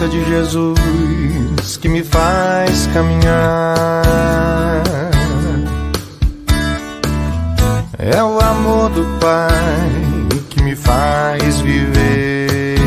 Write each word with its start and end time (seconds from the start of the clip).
graça 0.00 0.08
de 0.08 0.24
Jesus 0.24 1.76
que 1.76 1.88
me 1.88 2.02
faz 2.02 2.86
caminhar. 2.92 4.02
É 7.98 8.22
o 8.22 8.40
amor 8.40 8.88
do 8.90 9.04
Pai 9.20 10.38
que 10.48 10.62
me 10.62 10.74
faz 10.74 11.60
viver. 11.60 12.78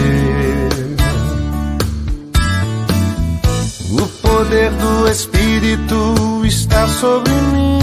O 3.92 4.08
poder 4.28 4.72
do 4.72 5.08
Espírito 5.08 6.42
está 6.46 6.88
sobre 6.88 7.32
mim 7.32 7.82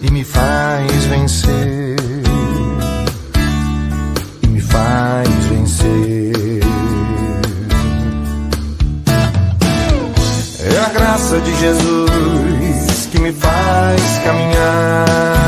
e 0.00 0.10
me 0.10 0.24
faz 0.24 1.04
vencer. 1.04 1.89
Graça 11.30 11.40
de 11.40 11.54
Jesus 11.56 13.06
que 13.06 13.20
me 13.20 13.32
faz 13.32 14.18
caminhar. 14.24 15.39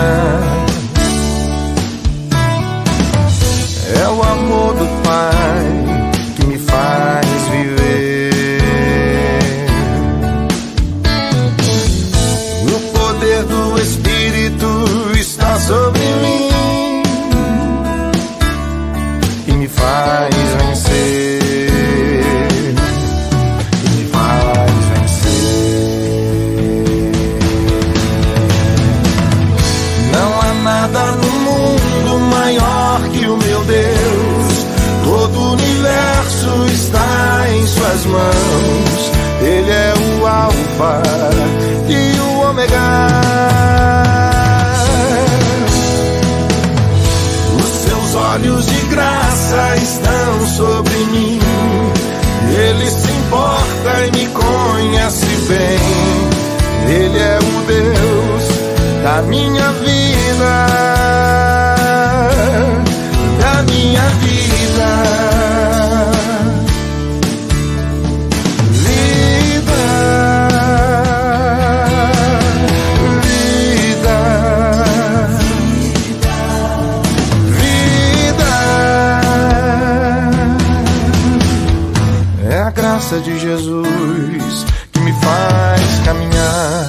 A 82.63 82.71
graça 82.71 83.19
de 83.19 83.39
Jesus 83.41 84.67
que 84.93 85.01
me 85.01 85.13
faz 85.15 85.99
caminhar. 86.05 86.87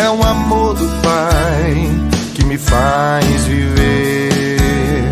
É 0.00 0.10
o 0.10 0.22
amor 0.22 0.74
do 0.74 0.86
Pai 1.02 1.90
que 2.34 2.44
me 2.44 2.56
faz 2.56 3.24
viver. 3.46 5.10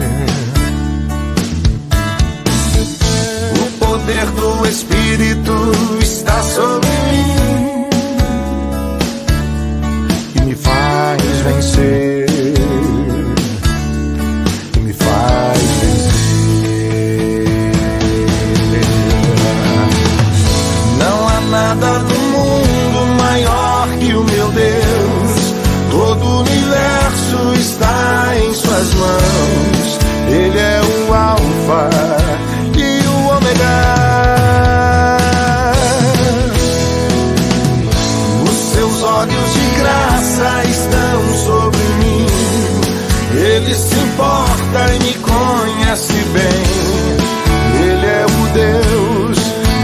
O 3.61 3.85
poder 3.85 4.27
do 4.27 4.69
Espírito 4.69 5.73
está 6.01 6.41
sobre 6.43 6.92
Ele 46.41 48.07
é 48.07 48.25
o 48.27 48.53
Deus 48.53 49.39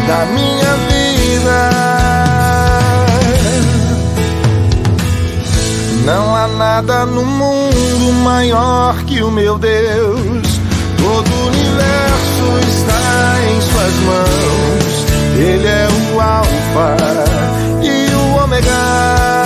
da 0.07 0.25
minha 0.27 0.77
vida. 0.89 1.71
Não 6.05 6.35
há 6.35 6.49
nada 6.49 7.05
no 7.05 7.25
mundo 7.25 8.13
maior 8.25 8.97
que 9.05 9.23
o 9.23 9.31
meu 9.31 9.59
Deus. 9.59 10.59
Todo 10.97 11.31
o 11.31 11.47
universo 11.49 12.59
está 12.69 13.41
em 13.51 13.61
Suas 13.61 13.95
mãos. 14.07 15.07
Ele 15.37 15.67
é 15.67 15.89
o 16.15 16.21
Alfa 16.21 16.97
e 17.83 18.15
o 18.15 18.43
Ômega. 18.43 19.38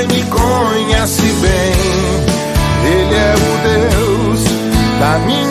Importa 0.00 0.02
e 0.02 0.06
me 0.06 0.22
conhece 0.24 1.22
bem. 1.22 1.72
Ele 2.84 3.14
é 3.14 3.34
o 3.36 3.52
Deus 3.62 4.44
da 4.98 5.18
minha 5.26 5.49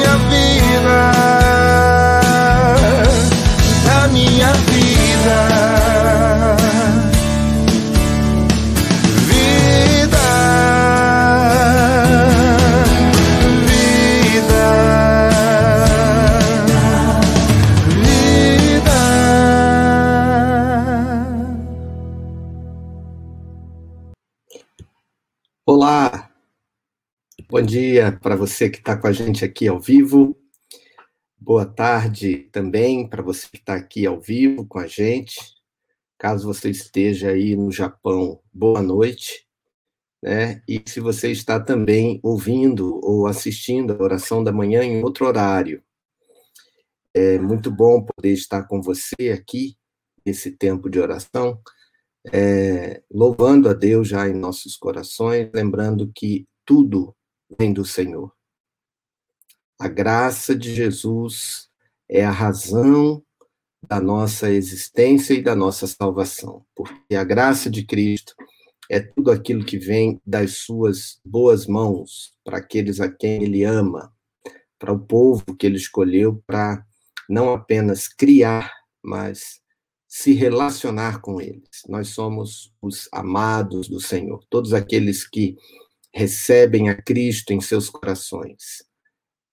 bom 27.59 27.65
dia 27.65 28.17
para 28.21 28.37
você 28.37 28.69
que 28.69 28.77
está 28.77 28.95
com 28.95 29.05
a 29.05 29.11
gente 29.11 29.43
aqui 29.43 29.67
ao 29.67 29.81
vivo. 29.81 30.33
Boa 31.37 31.65
tarde 31.65 32.47
também 32.53 33.05
para 33.05 33.21
você 33.21 33.49
que 33.49 33.57
está 33.57 33.75
aqui 33.75 34.05
ao 34.05 34.17
vivo 34.21 34.65
com 34.65 34.79
a 34.79 34.87
gente. 34.87 35.35
Caso 36.17 36.47
você 36.47 36.69
esteja 36.69 37.31
aí 37.31 37.57
no 37.57 37.69
Japão, 37.69 38.39
boa 38.53 38.81
noite. 38.81 39.45
Né? 40.23 40.63
E 40.69 40.81
se 40.87 41.01
você 41.01 41.31
está 41.31 41.59
também 41.59 42.21
ouvindo 42.23 42.97
ou 43.03 43.27
assistindo 43.27 43.91
a 43.91 44.03
oração 44.03 44.41
da 44.41 44.53
manhã 44.53 44.81
em 44.81 45.03
outro 45.03 45.25
horário, 45.25 45.83
é 47.13 47.37
muito 47.39 47.69
bom 47.69 48.05
poder 48.05 48.31
estar 48.31 48.63
com 48.69 48.81
você 48.81 49.31
aqui 49.33 49.75
nesse 50.25 50.51
tempo 50.51 50.89
de 50.89 50.97
oração, 50.97 51.59
é, 52.31 53.03
louvando 53.11 53.67
a 53.67 53.73
Deus 53.73 54.07
já 54.07 54.29
em 54.29 54.33
nossos 54.33 54.77
corações, 54.77 55.49
lembrando 55.53 56.09
que 56.15 56.47
tudo 56.65 57.13
vem 57.57 57.73
do 57.73 57.85
Senhor. 57.85 58.31
A 59.79 59.87
graça 59.87 60.55
de 60.55 60.73
Jesus 60.73 61.69
é 62.07 62.23
a 62.23 62.31
razão 62.31 63.23
da 63.87 63.99
nossa 64.01 64.49
existência 64.49 65.33
e 65.33 65.41
da 65.41 65.55
nossa 65.55 65.87
salvação, 65.87 66.65
porque 66.75 67.15
a 67.15 67.23
graça 67.23 67.69
de 67.69 67.85
Cristo 67.85 68.35
é 68.89 68.99
tudo 68.99 69.31
aquilo 69.31 69.63
que 69.63 69.77
vem 69.77 70.19
das 70.25 70.57
suas 70.57 71.19
boas 71.23 71.65
mãos 71.65 72.33
para 72.43 72.57
aqueles 72.57 72.99
a 72.99 73.09
quem 73.09 73.43
ele 73.43 73.63
ama, 73.63 74.13
para 74.77 74.91
o 74.91 74.99
povo 74.99 75.55
que 75.57 75.65
ele 75.65 75.77
escolheu 75.77 76.43
para 76.45 76.85
não 77.29 77.53
apenas 77.53 78.07
criar 78.07 78.79
mas 79.03 79.61
se 80.07 80.33
relacionar 80.33 81.21
com 81.21 81.39
eles. 81.39 81.83
Nós 81.87 82.09
somos 82.09 82.73
os 82.81 83.07
amados 83.11 83.87
do 83.87 83.99
Senhor, 83.99 84.43
todos 84.49 84.73
aqueles 84.73 85.27
que 85.27 85.55
recebem 86.13 86.89
a 86.89 87.01
Cristo 87.01 87.53
em 87.53 87.61
seus 87.61 87.89
corações 87.89 88.89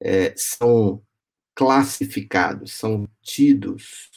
é, 0.00 0.34
são 0.36 1.02
classificados, 1.54 2.74
são 2.74 3.08
tidos, 3.22 4.10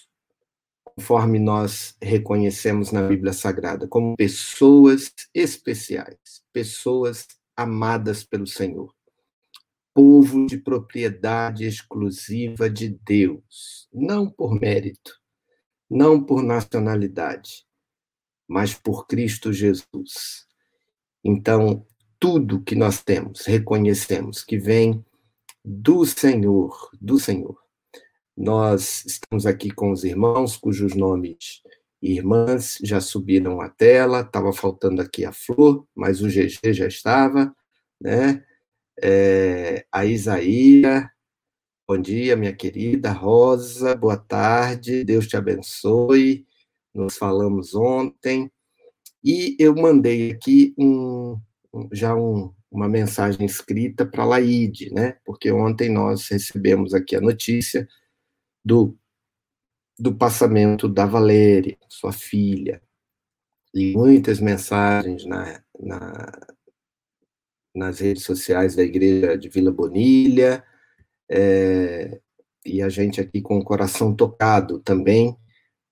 conforme 0.84 1.40
nós 1.40 1.96
reconhecemos 2.02 2.92
na 2.92 3.08
Bíblia 3.08 3.32
Sagrada, 3.32 3.88
como 3.88 4.16
pessoas 4.18 5.14
especiais, 5.34 6.44
pessoas 6.52 7.28
amadas 7.56 8.24
pelo 8.24 8.46
Senhor, 8.46 8.94
povo 9.94 10.46
de 10.46 10.58
propriedade 10.58 11.66
exclusiva 11.66 12.70
de 12.70 12.90
Deus, 12.90 13.88
não 13.94 14.30
por 14.30 14.60
mérito, 14.60 15.18
não 15.90 16.22
por 16.24 16.44
nacionalidade, 16.44 17.66
mas 18.48 18.74
por 18.74 19.08
Cristo 19.08 19.54
Jesus. 19.54 20.46
Então, 21.24 21.86
tudo 22.20 22.62
que 22.62 22.76
nós 22.76 23.02
temos, 23.02 23.46
reconhecemos 23.46 24.44
que 24.44 24.58
vem 24.58 25.04
do 25.64 26.06
Senhor, 26.06 26.90
do 27.00 27.18
Senhor. 27.18 27.58
Nós 28.36 29.06
estamos 29.06 29.46
aqui 29.46 29.72
com 29.72 29.92
os 29.92 30.04
irmãos 30.04 30.58
cujos 30.58 30.96
nomes 30.96 31.62
e 32.02 32.14
irmãs 32.14 32.78
já 32.84 33.02
subiram 33.02 33.62
à 33.62 33.70
tela, 33.70 34.22
estava 34.22 34.54
faltando 34.54 35.02
aqui 35.02 35.26
a 35.26 35.32
Flor, 35.32 35.86
mas 35.96 36.22
o 36.22 36.28
GG 36.28 36.74
já 36.74 36.88
estava, 36.88 37.54
né? 38.00 38.44
É, 39.02 39.86
a 39.92 40.06
Isaíra, 40.06 41.12
bom 41.88 41.98
dia, 41.98 42.36
minha 42.36 42.54
querida 42.54 43.12
Rosa, 43.12 43.96
boa 43.96 44.18
tarde, 44.18 45.04
Deus 45.04 45.28
te 45.28 45.38
abençoe. 45.38 46.46
Nos 46.94 47.18
falamos 47.18 47.76
ontem 47.76 48.52
e 49.24 49.56
eu 49.60 49.76
mandei 49.76 50.32
aqui 50.32 50.74
um, 50.78 51.40
já 51.92 52.16
um, 52.16 52.54
uma 52.72 52.88
mensagem 52.88 53.46
escrita 53.46 54.06
para 54.06 54.24
a 54.24 54.26
Laide, 54.26 54.94
né? 54.94 55.18
Porque 55.26 55.52
ontem 55.52 55.90
nós 55.90 56.28
recebemos 56.28 56.94
aqui 56.94 57.16
a 57.16 57.22
notícia 57.22 57.88
do, 58.64 58.98
do 59.98 60.16
passamento 60.16 60.88
da 60.88 61.06
Valéria, 61.06 61.78
sua 61.88 62.12
filha, 62.12 62.82
e 63.74 63.94
muitas 63.94 64.40
mensagens 64.40 65.26
na, 65.26 65.62
na, 65.80 66.32
nas 67.76 68.00
redes 68.00 68.24
sociais 68.24 68.76
da 68.76 68.84
igreja 68.84 69.38
de 69.38 69.50
Vila 69.50 69.72
Bonilha, 69.72 70.64
é, 71.30 72.20
e 72.66 72.82
a 72.82 72.90
gente 72.90 73.22
aqui 73.22 73.42
com 73.42 73.58
o 73.58 73.64
coração 73.64 74.16
tocado 74.16 74.80
também 74.80 75.38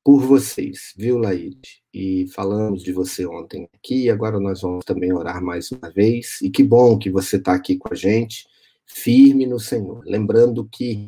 por 0.08 0.22
vocês, 0.22 0.94
viu, 0.96 1.18
Laide? 1.18 1.84
E 1.94 2.28
falamos 2.30 2.82
de 2.82 2.94
você 2.94 3.26
ontem 3.28 3.68
aqui, 3.74 4.10
agora 4.10 4.40
nós 4.40 4.62
vamos 4.62 4.86
também 4.86 5.12
orar 5.12 5.44
mais 5.44 5.70
uma 5.70 5.92
vez. 5.92 6.40
E 6.42 6.50
que 6.50 6.64
bom 6.64 6.98
que 6.98 7.10
você 7.10 7.36
está 7.36 7.54
aqui 7.54 7.78
com 7.78 7.92
a 7.92 7.94
gente, 7.94 8.48
firme 8.86 9.46
no 9.46 9.60
Senhor. 9.60 10.02
Lembrando 10.06 10.66
que 10.66 11.04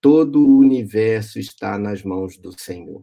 todo 0.00 0.38
o 0.40 0.58
universo 0.58 1.40
está 1.40 1.76
nas 1.76 2.04
mãos 2.04 2.38
do 2.38 2.56
Senhor, 2.56 3.02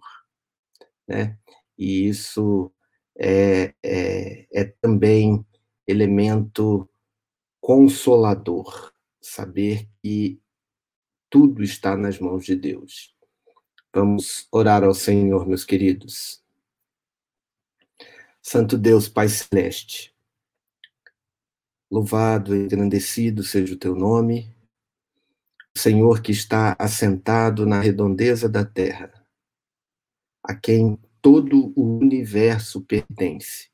né? 1.06 1.38
E 1.78 2.08
isso 2.08 2.72
é, 3.20 3.74
é, 3.84 4.48
é 4.54 4.64
também 4.80 5.46
elemento 5.86 6.90
consolador, 7.60 8.94
saber 9.20 9.86
que 10.02 10.40
tudo 11.30 11.62
está 11.62 11.98
nas 11.98 12.22
mãos 12.22 12.46
de 12.46 12.56
Deus. 12.56 13.14
Vamos 13.96 14.46
orar 14.52 14.84
ao 14.84 14.94
Senhor, 14.94 15.48
meus 15.48 15.64
queridos. 15.64 16.44
Santo 18.42 18.78
Deus, 18.78 19.08
Pai 19.08 19.30
Celeste, 19.30 20.14
louvado 21.90 22.54
e 22.54 22.66
engrandecido 22.66 23.42
seja 23.42 23.74
o 23.74 23.78
teu 23.78 23.96
nome, 23.96 24.54
Senhor 25.78 26.22
que 26.22 26.34
está 26.34 26.76
assentado 26.78 27.66
na 27.66 27.80
redondeza 27.80 28.50
da 28.50 28.66
terra, 28.66 29.14
a 30.44 30.54
quem 30.54 31.00
todo 31.22 31.72
o 31.74 31.98
universo 31.98 32.82
pertence, 32.82 33.72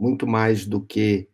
muito 0.00 0.26
mais 0.26 0.64
do 0.64 0.80
que 0.80 1.28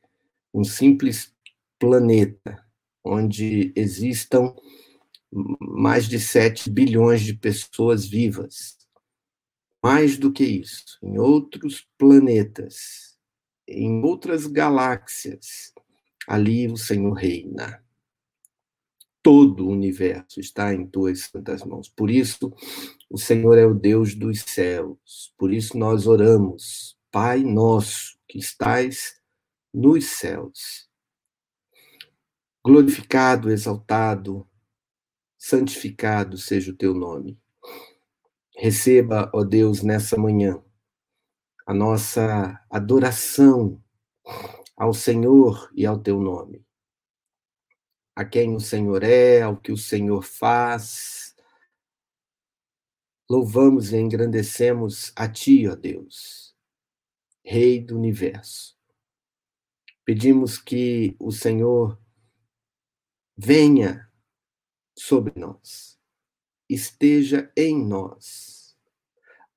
um 0.52 0.64
simples 0.64 1.32
planeta 1.78 2.60
onde 3.04 3.72
existam 3.76 4.52
mais 5.32 6.08
de 6.08 6.18
7 6.18 6.70
bilhões 6.70 7.22
de 7.22 7.34
pessoas 7.34 8.06
vivas. 8.06 8.76
Mais 9.82 10.18
do 10.18 10.32
que 10.32 10.44
isso, 10.44 10.98
em 11.02 11.18
outros 11.18 11.86
planetas, 11.96 13.18
em 13.66 14.02
outras 14.02 14.46
galáxias, 14.46 15.72
ali 16.26 16.66
o 16.66 16.76
Senhor 16.76 17.12
reina. 17.12 17.82
Todo 19.22 19.66
o 19.66 19.70
universo 19.70 20.40
está 20.40 20.74
em 20.74 20.86
tuas 20.86 21.24
santas 21.24 21.62
mãos. 21.62 21.88
Por 21.88 22.10
isso, 22.10 22.52
o 23.08 23.18
Senhor 23.18 23.56
é 23.56 23.66
o 23.66 23.74
Deus 23.74 24.14
dos 24.14 24.40
céus. 24.40 25.32
Por 25.36 25.52
isso 25.52 25.78
nós 25.78 26.06
oramos, 26.06 26.96
Pai 27.10 27.42
nosso, 27.42 28.18
que 28.28 28.38
estais 28.38 29.20
nos 29.72 30.06
céus. 30.06 30.88
Glorificado, 32.64 33.50
exaltado, 33.50 34.46
santificado 35.40 36.36
seja 36.36 36.70
o 36.70 36.76
teu 36.76 36.92
nome. 36.92 37.40
Receba, 38.54 39.30
ó 39.32 39.42
Deus, 39.42 39.82
nessa 39.82 40.18
manhã, 40.18 40.62
a 41.66 41.72
nossa 41.72 42.62
adoração 42.68 43.82
ao 44.76 44.92
Senhor 44.92 45.70
e 45.74 45.86
ao 45.86 45.98
teu 45.98 46.20
nome. 46.20 46.62
A 48.14 48.22
quem 48.22 48.54
o 48.54 48.60
Senhor 48.60 49.02
é, 49.02 49.40
ao 49.40 49.56
que 49.56 49.72
o 49.72 49.78
Senhor 49.78 50.22
faz. 50.22 51.34
Louvamos 53.30 53.92
e 53.92 53.96
engrandecemos 53.96 55.10
a 55.16 55.26
ti, 55.26 55.66
ó 55.66 55.74
Deus, 55.74 56.54
Rei 57.42 57.80
do 57.80 57.96
universo. 57.96 58.78
Pedimos 60.04 60.58
que 60.58 61.16
o 61.18 61.32
Senhor 61.32 61.98
venha 63.38 64.09
sobre 65.00 65.32
nós, 65.34 65.98
esteja 66.68 67.50
em 67.56 67.82
nós, 67.82 68.76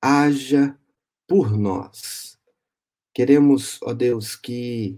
haja 0.01 0.79
por 1.27 1.51
nós. 1.51 2.39
Queremos, 3.13 3.77
ó 3.83 3.93
Deus, 3.93 4.37
que 4.37 4.97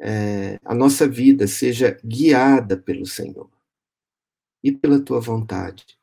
é, 0.00 0.60
a 0.64 0.72
nossa 0.72 1.08
vida 1.08 1.48
seja 1.48 2.00
guiada 2.04 2.76
pelo 2.76 3.04
Senhor 3.04 3.50
e 4.62 4.70
pela 4.70 5.00
tua 5.00 5.20
vontade 5.20 5.98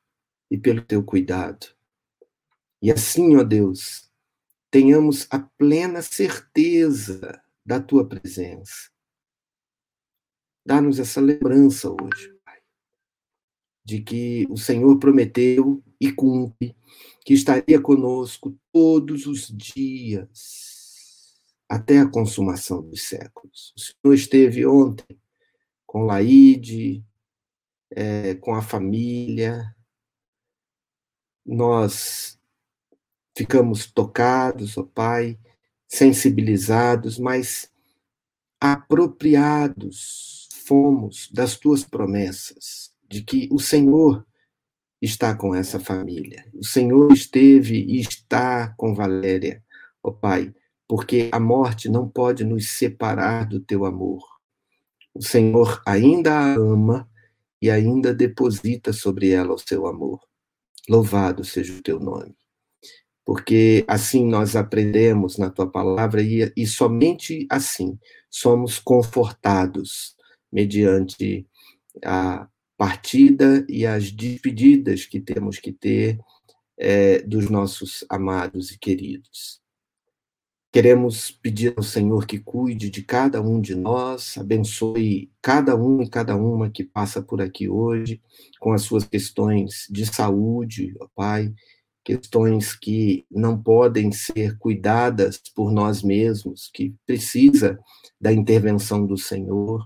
e 0.51 0.57
pelo 0.57 0.83
teu 0.83 1.01
cuidado. 1.01 1.67
E 2.81 2.91
assim, 2.91 3.37
ó 3.37 3.43
Deus, 3.43 4.11
tenhamos 4.69 5.25
a 5.31 5.39
plena 5.39 6.01
certeza 6.01 7.41
da 7.65 7.79
tua 7.79 8.05
presença. 8.05 8.91
Dá-nos 10.65 10.99
essa 10.99 11.21
lembrança 11.21 11.89
hoje 11.89 12.38
de 13.89 14.01
que 14.01 14.45
o 14.51 14.57
Senhor 14.57 14.99
prometeu 14.99 15.83
e 15.99 16.11
cumpre, 16.11 16.75
que 17.25 17.33
estaria 17.33 17.81
conosco 17.81 18.55
todos 18.71 19.25
os 19.25 19.47
dias, 19.47 21.39
até 21.67 21.97
a 21.99 22.07
consumação 22.07 22.87
dos 22.87 23.01
séculos. 23.07 23.73
O 23.75 23.79
Senhor 23.79 24.13
esteve 24.13 24.65
ontem 24.65 25.19
com 25.87 26.03
Laide, 26.03 27.03
é, 27.89 28.35
com 28.35 28.53
a 28.53 28.61
família, 28.61 29.75
nós 31.43 32.39
ficamos 33.35 33.91
tocados, 33.91 34.77
ó 34.77 34.81
oh 34.81 34.85
Pai, 34.85 35.39
sensibilizados, 35.87 37.17
mas 37.17 37.71
apropriados 38.61 40.47
fomos 40.67 41.27
das 41.31 41.57
tuas 41.57 41.83
promessas 41.83 42.88
de 43.09 43.23
que 43.23 43.49
o 43.51 43.59
Senhor 43.59 44.25
está 45.01 45.35
com 45.35 45.55
essa 45.55 45.79
família. 45.79 46.45
O 46.53 46.63
Senhor 46.63 47.11
esteve 47.11 47.75
e 47.75 47.99
está 47.99 48.73
com 48.77 48.93
Valéria, 48.93 49.63
ó 50.03 50.11
Pai, 50.11 50.53
porque 50.87 51.29
a 51.31 51.39
morte 51.39 51.89
não 51.89 52.07
pode 52.07 52.43
nos 52.43 52.69
separar 52.69 53.47
do 53.47 53.59
teu 53.59 53.85
amor. 53.85 54.23
O 55.13 55.23
Senhor 55.23 55.81
ainda 55.85 56.33
a 56.33 56.53
ama 56.53 57.09
e 57.61 57.69
ainda 57.69 58.13
deposita 58.13 58.93
sobre 58.93 59.31
ela 59.31 59.53
o 59.53 59.59
seu 59.59 59.87
amor. 59.87 60.19
Louvado 60.87 61.43
seja 61.43 61.73
o 61.73 61.81
teu 61.81 61.99
nome. 61.99 62.35
Porque 63.25 63.85
assim 63.87 64.25
nós 64.25 64.55
aprendemos 64.55 65.37
na 65.37 65.49
tua 65.49 65.69
palavra 65.69 66.21
e, 66.21 66.51
e 66.55 66.65
somente 66.65 67.45
assim 67.49 67.99
somos 68.29 68.79
confortados 68.79 70.15
mediante 70.51 71.47
a 72.03 72.47
partida 72.79 73.65
e 73.67 73.85
as 73.85 74.09
despedidas 74.09 75.05
que 75.05 75.19
temos 75.19 75.59
que 75.59 75.69
ter 75.69 76.17
é, 76.77 77.21
dos 77.23 77.49
nossos 77.49 78.05
amados 78.09 78.71
e 78.71 78.79
queridos. 78.79 79.59
Queremos 80.71 81.29
pedir 81.29 81.73
ao 81.75 81.83
Senhor 81.83 82.25
que 82.25 82.39
cuide 82.39 82.89
de 82.89 83.03
cada 83.03 83.41
um 83.41 83.59
de 83.59 83.75
nós, 83.75 84.37
abençoe 84.37 85.29
cada 85.41 85.75
um 85.75 86.01
e 86.01 86.09
cada 86.09 86.37
uma 86.37 86.69
que 86.69 86.85
passa 86.85 87.21
por 87.21 87.41
aqui 87.41 87.67
hoje, 87.67 88.21
com 88.61 88.71
as 88.71 88.83
suas 88.83 89.03
questões 89.03 89.85
de 89.89 90.05
saúde, 90.05 90.95
ó 91.01 91.07
Pai, 91.13 91.53
questões 92.01 92.73
que 92.73 93.25
não 93.29 93.61
podem 93.61 94.09
ser 94.13 94.57
cuidadas 94.57 95.41
por 95.53 95.69
nós 95.69 96.01
mesmos, 96.01 96.71
que 96.73 96.95
precisa 97.05 97.77
da 98.21 98.31
intervenção 98.31 99.05
do 99.05 99.17
Senhor. 99.17 99.85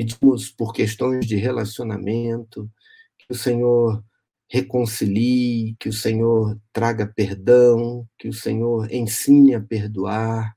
Pedimos 0.00 0.48
por 0.48 0.72
questões 0.72 1.26
de 1.26 1.36
relacionamento, 1.36 2.70
que 3.18 3.26
o 3.28 3.34
Senhor 3.34 4.02
reconcilie, 4.48 5.76
que 5.78 5.90
o 5.90 5.92
Senhor 5.92 6.58
traga 6.72 7.06
perdão, 7.06 8.08
que 8.18 8.26
o 8.26 8.32
Senhor 8.32 8.90
ensine 8.90 9.54
a 9.54 9.60
perdoar, 9.60 10.56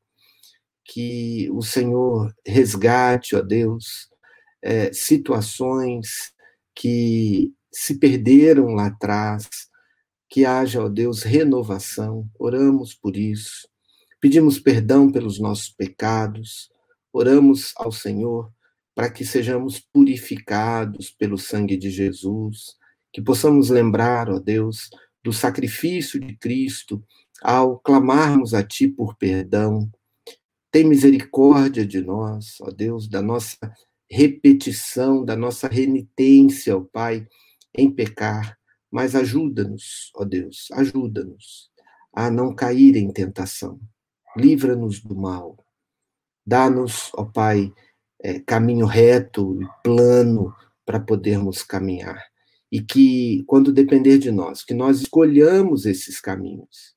que 0.86 1.50
o 1.52 1.62
Senhor 1.62 2.34
resgate, 2.48 3.36
ó 3.36 3.42
Deus, 3.42 4.08
é, 4.62 4.94
situações 4.94 6.32
que 6.74 7.52
se 7.70 8.00
perderam 8.00 8.68
lá 8.68 8.86
atrás, 8.86 9.50
que 10.30 10.46
haja, 10.46 10.82
ó 10.82 10.88
Deus, 10.88 11.22
renovação. 11.22 12.30
Oramos 12.40 12.94
por 12.94 13.18
isso. 13.18 13.68
Pedimos 14.22 14.58
perdão 14.58 15.12
pelos 15.12 15.38
nossos 15.38 15.68
pecados. 15.68 16.70
Oramos 17.12 17.74
ao 17.76 17.92
Senhor 17.92 18.50
para 18.96 19.10
que 19.10 19.26
sejamos 19.26 19.80
purificados 19.80 21.10
pelo 21.10 21.38
sangue 21.38 21.78
de 21.78 21.90
Jesus 21.90 22.78
que 23.14 23.22
possamos 23.22 23.70
lembrar, 23.70 24.28
ó 24.28 24.40
Deus, 24.40 24.90
do 25.24 25.32
sacrifício 25.32 26.20
de 26.20 26.36
Cristo 26.36 27.06
ao 27.42 27.78
clamarmos 27.80 28.56
a 28.56 28.64
Ti 28.64 28.88
por 28.88 29.16
perdão. 29.16 29.90
Tem 30.72 30.84
misericórdia 30.84 31.86
de 31.86 32.02
nós, 32.02 32.58
ó 32.60 32.72
Deus, 32.72 33.08
da 33.08 33.22
nossa 33.22 33.72
repetição, 34.10 35.24
da 35.24 35.36
nossa 35.36 35.68
renitência, 35.68 36.76
ó 36.76 36.82
Pai, 36.82 37.28
em 37.76 37.90
pecar, 37.92 38.58
mas 38.92 39.16
ajuda-nos, 39.16 40.12
ó 40.16 40.26
Deus, 40.26 40.70
ajuda-nos 40.72 41.72
a 42.12 42.30
não 42.32 42.54
cair 42.54 42.96
em 42.96 43.12
tentação. 43.12 43.80
Livra-nos 44.36 45.00
do 45.00 45.16
mal. 45.16 45.58
Dá-nos, 46.46 47.12
ó 47.14 47.24
Pai, 47.24 47.72
é, 48.24 48.40
caminho 48.40 48.86
reto 48.86 49.62
e 49.62 49.68
plano 49.84 50.56
para 50.86 51.00
podermos 51.00 51.62
caminhar 51.62 52.24
e 52.72 52.82
que, 52.82 53.44
quando 53.46 53.72
depender 53.72 54.18
de 54.18 54.32
nós, 54.32 54.64
que 54.64 54.74
nós 54.74 55.02
escolhamos 55.02 55.86
esses 55.86 56.20
caminhos. 56.20 56.96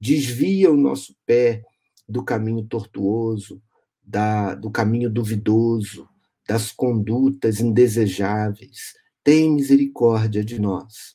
Desvia 0.00 0.70
o 0.70 0.76
nosso 0.78 1.14
pé 1.26 1.62
do 2.08 2.24
caminho 2.24 2.64
tortuoso, 2.64 3.60
da, 4.02 4.54
do 4.54 4.70
caminho 4.70 5.10
duvidoso, 5.10 6.08
das 6.48 6.72
condutas 6.72 7.60
indesejáveis. 7.60 8.94
Tem 9.22 9.52
misericórdia 9.52 10.42
de 10.42 10.58
nós. 10.58 11.14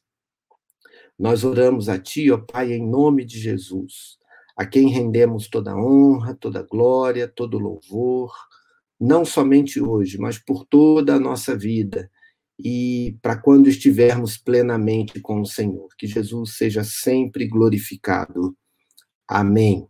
Nós 1.17 1.43
oramos 1.43 1.89
a 1.89 1.97
Ti, 1.97 2.29
ó 2.29 2.37
Pai, 2.37 2.73
em 2.73 2.87
nome 2.87 3.25
de 3.25 3.39
Jesus, 3.39 4.19
a 4.55 4.67
quem 4.67 4.89
rendemos 4.89 5.47
toda 5.47 5.75
honra, 5.75 6.35
toda 6.35 6.61
glória, 6.61 7.27
todo 7.27 7.57
louvor, 7.57 8.31
não 8.99 9.25
somente 9.25 9.81
hoje, 9.81 10.17
mas 10.17 10.37
por 10.37 10.65
toda 10.65 11.15
a 11.15 11.19
nossa 11.19 11.57
vida 11.57 12.09
e 12.57 13.17
para 13.21 13.37
quando 13.37 13.67
estivermos 13.67 14.37
plenamente 14.37 15.19
com 15.19 15.41
o 15.41 15.45
Senhor. 15.45 15.89
Que 15.97 16.07
Jesus 16.07 16.55
seja 16.57 16.83
sempre 16.83 17.47
glorificado. 17.47 18.55
Amém. 19.27 19.87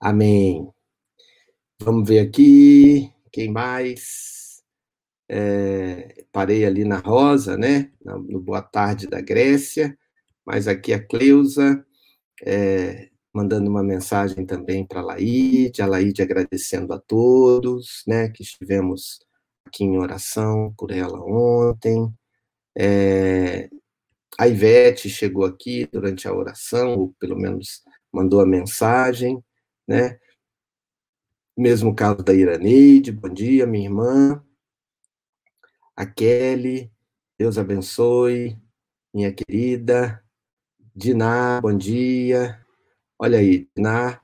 Amém. 0.00 0.68
Vamos 1.80 2.08
ver 2.08 2.20
aqui. 2.20 3.12
Quem 3.32 3.50
mais? 3.50 4.62
É, 5.28 6.24
parei 6.32 6.64
ali 6.64 6.84
na 6.84 6.98
Rosa, 6.98 7.56
né? 7.56 7.90
No 8.04 8.40
Boa 8.40 8.62
Tarde 8.62 9.06
da 9.06 9.20
Grécia. 9.20 9.98
Mas 10.46 10.66
aqui 10.66 10.92
a 10.92 11.04
Cleusa, 11.04 11.84
é, 12.42 13.10
mandando 13.34 13.70
uma 13.70 13.82
mensagem 13.82 14.44
também 14.46 14.86
para 14.86 15.00
a 15.00 15.04
Laíde, 15.04 15.82
a 15.82 15.86
Laíde 15.86 16.22
agradecendo 16.22 16.92
a 16.92 16.98
todos, 17.00 18.02
né? 18.06 18.28
Que 18.30 18.42
estivemos 18.42 19.18
aqui 19.66 19.84
em 19.84 19.98
oração 19.98 20.74
por 20.76 20.90
ela 20.90 21.20
ontem. 21.20 22.12
É, 22.76 23.68
a 24.38 24.48
Ivete 24.48 25.08
chegou 25.10 25.44
aqui 25.44 25.86
durante 25.86 26.28
a 26.28 26.32
oração, 26.32 26.96
ou 26.96 27.14
pelo 27.18 27.36
menos 27.36 27.82
mandou 28.12 28.40
a 28.40 28.46
mensagem, 28.46 29.42
né? 29.86 30.18
Mesmo 31.56 31.94
caso 31.94 32.22
da 32.22 32.32
Iraneide, 32.32 33.10
bom 33.10 33.28
dia, 33.28 33.66
minha 33.66 33.86
irmã. 33.86 34.42
A 35.96 36.06
Kelly, 36.06 36.92
Deus 37.36 37.58
abençoe, 37.58 38.56
minha 39.12 39.32
querida. 39.32 40.22
Diná, 40.94 41.60
bom 41.60 41.76
dia. 41.76 42.64
Olha 43.20 43.38
aí, 43.38 43.68
Diná, 43.76 44.20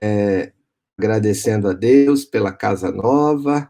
é, 0.00 0.52
agradecendo 0.96 1.68
a 1.68 1.72
Deus 1.72 2.24
pela 2.24 2.52
casa 2.52 2.92
nova, 2.92 3.68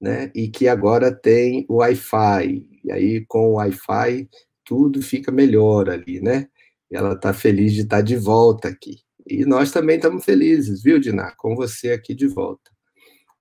né? 0.00 0.30
E 0.34 0.48
que 0.48 0.68
agora 0.68 1.10
tem 1.10 1.64
o 1.68 1.76
Wi-Fi. 1.76 2.68
E 2.84 2.92
aí, 2.92 3.24
com 3.26 3.50
o 3.50 3.54
Wi-Fi, 3.54 4.28
tudo 4.64 5.02
fica 5.02 5.32
melhor 5.32 5.88
ali, 5.88 6.20
né? 6.20 6.48
E 6.90 6.96
ela 6.96 7.14
está 7.14 7.32
feliz 7.32 7.72
de 7.72 7.82
estar 7.82 7.98
tá 7.98 8.02
de 8.02 8.16
volta 8.16 8.68
aqui. 8.68 8.98
E 9.26 9.46
nós 9.46 9.72
também 9.72 9.96
estamos 9.96 10.24
felizes, 10.24 10.82
viu, 10.82 10.98
Diná? 11.00 11.32
Com 11.36 11.56
você 11.56 11.92
aqui 11.92 12.14
de 12.14 12.26
volta. 12.26 12.70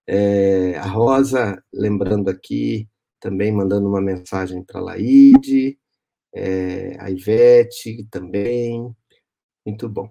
É, 0.07 0.77
a 0.77 0.85
Rosa, 0.85 1.61
lembrando 1.73 2.29
aqui, 2.29 2.87
também 3.19 3.51
mandando 3.51 3.87
uma 3.87 4.01
mensagem 4.01 4.63
para 4.63 4.79
a 4.79 4.83
Laide, 4.83 5.77
é, 6.33 6.95
a 6.99 7.09
Ivete 7.09 8.07
também. 8.09 8.93
Muito 9.65 9.89
bom. 9.89 10.09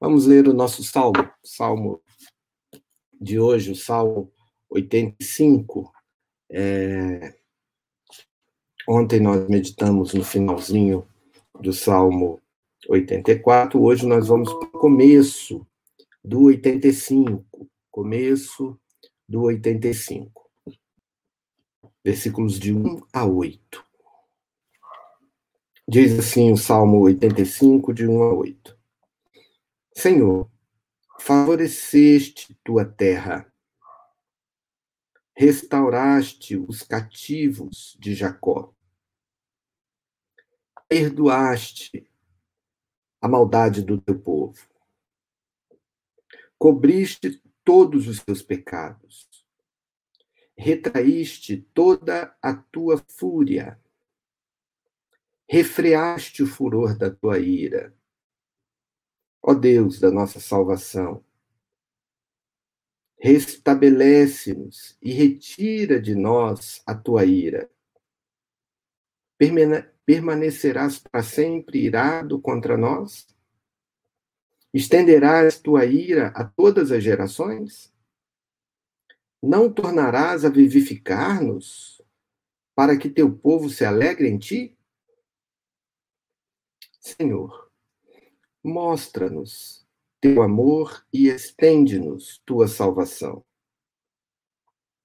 Vamos 0.00 0.26
ler 0.26 0.48
o 0.48 0.52
nosso 0.52 0.82
salmo, 0.82 1.30
salmo 1.44 2.00
de 3.20 3.38
hoje, 3.38 3.70
o 3.70 3.76
salmo 3.76 4.32
85. 4.70 5.92
É... 6.50 7.34
Ontem 8.88 9.20
nós 9.20 9.48
meditamos 9.48 10.12
no 10.12 10.24
finalzinho 10.24 11.06
do 11.60 11.72
Salmo 11.72 12.40
84, 12.88 13.80
hoje 13.80 14.06
nós 14.06 14.26
vamos 14.26 14.52
para 14.52 14.68
o 14.68 14.72
começo 14.72 15.64
do 16.24 16.44
85. 16.44 17.44
Começo 17.90 18.76
do 19.28 19.42
85. 19.42 20.50
Versículos 22.04 22.58
de 22.58 22.74
1 22.74 23.02
a 23.12 23.24
8. 23.24 23.84
Diz 25.86 26.18
assim 26.18 26.50
o 26.50 26.56
Salmo 26.56 27.00
85, 27.02 27.94
de 27.94 28.06
1 28.06 28.22
a 28.22 28.34
8. 28.34 28.81
Senhor, 29.94 30.50
favoreceste 31.18 32.58
tua 32.64 32.84
terra 32.84 33.52
restauraste 35.34 36.56
os 36.56 36.82
cativos 36.82 37.96
de 37.98 38.14
Jacó. 38.14 38.74
Perdoaste 40.88 42.08
a 43.20 43.28
maldade 43.28 43.82
do 43.82 44.00
teu 44.00 44.18
povo. 44.18 44.68
Cobriste 46.58 47.42
todos 47.64 48.06
os 48.06 48.22
teus 48.22 48.42
pecados. 48.42 49.28
Retraíste 50.56 51.56
toda 51.74 52.36
a 52.42 52.54
tua 52.54 53.02
fúria. 53.08 53.80
Refreaste 55.48 56.42
o 56.42 56.46
furor 56.46 56.96
da 56.96 57.10
tua 57.10 57.38
ira. 57.38 57.94
Ó 59.42 59.54
Deus 59.54 59.98
da 59.98 60.10
nossa 60.10 60.38
salvação, 60.38 61.24
restabelece-nos 63.18 64.96
e 65.02 65.12
retira 65.12 66.00
de 66.00 66.14
nós 66.14 66.80
a 66.86 66.94
tua 66.94 67.24
ira. 67.24 67.68
Permanecerás 70.06 71.00
para 71.00 71.22
sempre 71.24 71.80
irado 71.80 72.40
contra 72.40 72.76
nós? 72.76 73.26
Estenderás 74.72 75.58
tua 75.58 75.84
ira 75.84 76.28
a 76.28 76.44
todas 76.44 76.92
as 76.92 77.02
gerações? 77.02 77.92
Não 79.42 79.72
tornarás 79.72 80.44
a 80.44 80.48
vivificar-nos 80.48 82.00
para 82.76 82.96
que 82.96 83.10
teu 83.10 83.36
povo 83.36 83.68
se 83.68 83.84
alegre 83.84 84.28
em 84.28 84.38
ti? 84.38 84.78
Senhor, 87.00 87.71
mostra-nos 88.62 89.86
teu 90.20 90.42
amor 90.42 91.04
e 91.12 91.28
estende-nos 91.28 92.40
tua 92.44 92.68
salvação. 92.68 93.44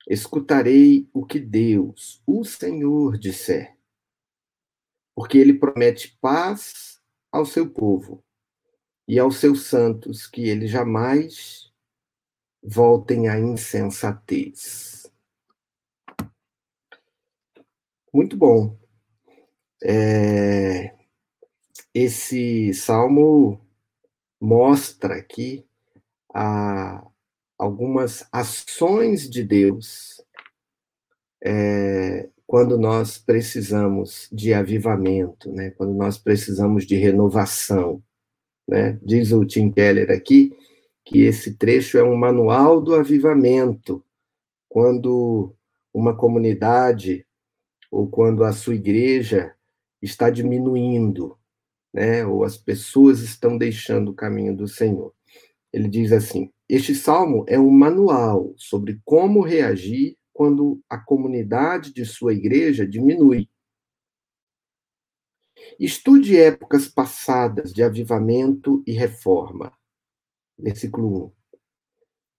Escutarei 0.08 1.10
o 1.12 1.26
que 1.26 1.40
Deus, 1.40 2.22
o 2.26 2.46
Senhor, 2.46 3.18
disser, 3.18 3.76
porque 5.16 5.38
ele 5.38 5.54
promete 5.54 6.18
paz 6.22 7.02
ao 7.32 7.46
seu 7.46 7.70
povo 7.70 8.24
e 9.08 9.20
aos 9.20 9.38
seus 9.38 9.64
santos 9.64 10.28
que 10.28 10.48
eles 10.48 10.70
jamais 10.70 11.74
voltem 12.62 13.28
à 13.28 13.40
insensatez. 13.40 15.12
Muito 18.14 18.38
bom. 18.38 18.78
É, 19.84 20.77
esse 21.98 22.74
salmo 22.76 23.60
mostra 24.40 25.16
aqui 25.16 25.66
a, 26.32 27.04
algumas 27.58 28.28
ações 28.32 29.28
de 29.28 29.44
Deus 29.44 30.24
é, 31.44 32.30
quando 32.46 32.78
nós 32.78 33.18
precisamos 33.18 34.30
de 34.32 34.54
avivamento, 34.54 35.52
né? 35.52 35.72
quando 35.72 35.94
nós 35.94 36.20
precisamos 36.20 36.86
de 36.86 36.96
renovação. 36.96 38.02
Né? 38.68 39.00
Diz 39.02 39.32
o 39.32 39.44
Tim 39.44 39.72
Keller 39.72 40.12
aqui 40.12 40.56
que 41.04 41.22
esse 41.22 41.56
trecho 41.56 41.98
é 41.98 42.04
um 42.04 42.16
manual 42.16 42.80
do 42.80 42.94
avivamento, 42.94 44.04
quando 44.70 45.56
uma 45.94 46.16
comunidade 46.16 47.26
ou 47.90 48.08
quando 48.08 48.44
a 48.44 48.52
sua 48.52 48.76
igreja 48.76 49.56
está 50.02 50.30
diminuindo, 50.30 51.37
né? 51.98 52.24
ou 52.24 52.44
as 52.44 52.56
pessoas 52.56 53.22
estão 53.22 53.58
deixando 53.58 54.12
o 54.12 54.14
caminho 54.14 54.56
do 54.56 54.68
Senhor. 54.68 55.16
Ele 55.74 55.88
diz 55.88 56.12
assim: 56.12 56.52
Este 56.70 56.94
salmo 56.94 57.44
é 57.48 57.60
um 57.60 57.72
manual 57.72 58.54
sobre 58.56 59.02
como 59.04 59.42
reagir 59.42 60.16
quando 60.32 60.80
a 60.88 61.00
comunidade 61.00 61.92
de 61.92 62.06
sua 62.06 62.34
igreja 62.34 62.88
diminui. 62.88 63.50
Estude 65.80 66.38
épocas 66.38 66.88
passadas 66.88 67.74
de 67.74 67.82
avivamento 67.82 68.84
e 68.86 68.92
reforma. 68.92 69.74
Versículo 70.56 71.26
1. 71.26 71.32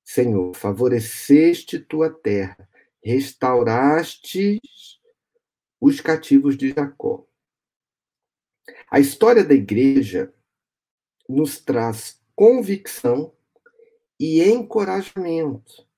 Senhor, 0.05 0.55
favoreceste 0.55 1.81
tua 1.81 2.11
terra, 2.11 2.57
restauraste 3.03 4.61
os 5.81 6.01
cativos 6.01 6.57
de 6.57 6.71
Jacó. 6.71 7.28
A 8.91 8.99
história 8.99 9.45
da 9.45 9.55
igreja 9.55 10.33
nos 11.29 11.61
traz 11.61 12.21
convicção 12.35 13.33
e 14.19 14.43
encorajamento 14.43 15.89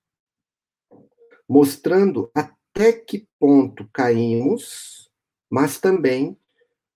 mostrando 1.51 2.31
até 2.33 2.93
que 2.93 3.27
ponto 3.37 3.85
caímos, 3.91 5.11
mas 5.49 5.81
também 5.81 6.37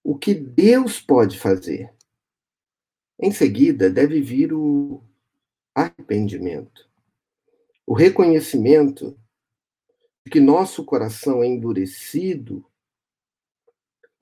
o 0.02 0.18
que 0.18 0.34
Deus 0.34 1.02
pode 1.02 1.38
fazer. 1.38 1.94
Em 3.20 3.34
seguida, 3.34 3.90
deve 3.90 4.22
vir 4.22 4.54
o 4.54 5.04
arrependimento, 5.76 6.90
o 7.86 7.94
reconhecimento 7.94 9.20
de 10.24 10.32
que 10.32 10.40
nosso 10.40 10.86
coração 10.86 11.44
é 11.44 11.48
endurecido 11.48 12.66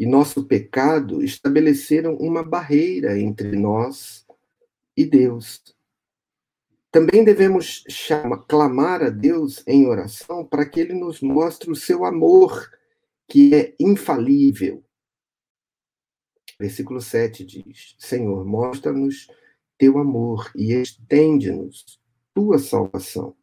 e 0.03 0.05
nosso 0.05 0.43
pecado 0.43 1.23
estabeleceram 1.23 2.17
uma 2.17 2.43
barreira 2.43 3.17
entre 3.17 3.55
nós 3.55 4.27
e 4.97 5.05
Deus. 5.05 5.63
Também 6.91 7.23
devemos 7.23 7.85
chamar, 7.87 8.39
clamar 8.39 9.01
a 9.01 9.09
Deus 9.09 9.63
em 9.65 9.87
oração 9.87 10.45
para 10.45 10.65
que 10.65 10.81
Ele 10.81 10.93
nos 10.93 11.21
mostre 11.21 11.71
o 11.71 11.75
seu 11.75 12.03
amor, 12.03 12.69
que 13.29 13.55
é 13.55 13.73
infalível. 13.79 14.83
Versículo 16.59 16.99
7 16.99 17.45
diz: 17.45 17.95
Senhor, 17.97 18.43
mostra-nos 18.45 19.29
teu 19.77 19.99
amor 19.99 20.51
e 20.53 20.73
estende-nos 20.73 21.97
tua 22.33 22.59
salvação. 22.59 23.37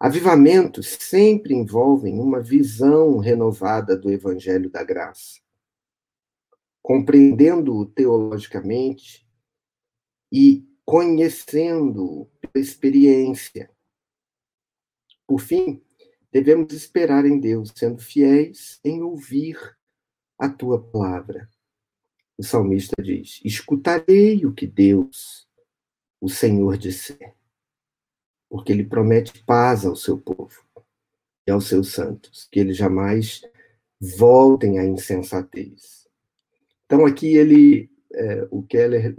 Avivamentos 0.00 0.96
sempre 1.00 1.54
envolvem 1.54 2.20
uma 2.20 2.40
visão 2.40 3.18
renovada 3.18 3.96
do 3.96 4.10
Evangelho 4.10 4.70
da 4.70 4.84
Graça. 4.84 5.40
Compreendendo-o 6.80 7.84
teologicamente 7.84 9.28
e 10.32 10.64
conhecendo 10.84 12.30
pela 12.40 12.64
experiência. 12.64 13.70
Por 15.26 15.40
fim, 15.40 15.82
devemos 16.30 16.72
esperar 16.72 17.26
em 17.26 17.40
Deus, 17.40 17.72
sendo 17.74 17.98
fiéis 17.98 18.78
em 18.84 19.02
ouvir 19.02 19.58
a 20.38 20.48
tua 20.48 20.80
palavra. 20.80 21.50
O 22.38 22.44
salmista 22.44 23.02
diz: 23.02 23.40
Escutarei 23.44 24.46
o 24.46 24.54
que 24.54 24.66
Deus, 24.66 25.48
o 26.20 26.28
Senhor, 26.28 26.78
disser, 26.78 27.36
porque 28.48 28.72
ele 28.72 28.84
promete 28.84 29.42
paz 29.44 29.84
ao 29.84 29.94
seu 29.94 30.18
povo 30.18 30.64
e 31.46 31.50
aos 31.50 31.66
seus 31.66 31.92
santos, 31.92 32.48
que 32.50 32.60
eles 32.60 32.76
jamais 32.76 33.42
voltem 34.00 34.78
à 34.78 34.84
insensatez. 34.84 36.06
Então, 36.86 37.04
aqui 37.04 37.36
ele, 37.36 37.90
é, 38.14 38.48
o 38.50 38.62
Keller 38.62 39.16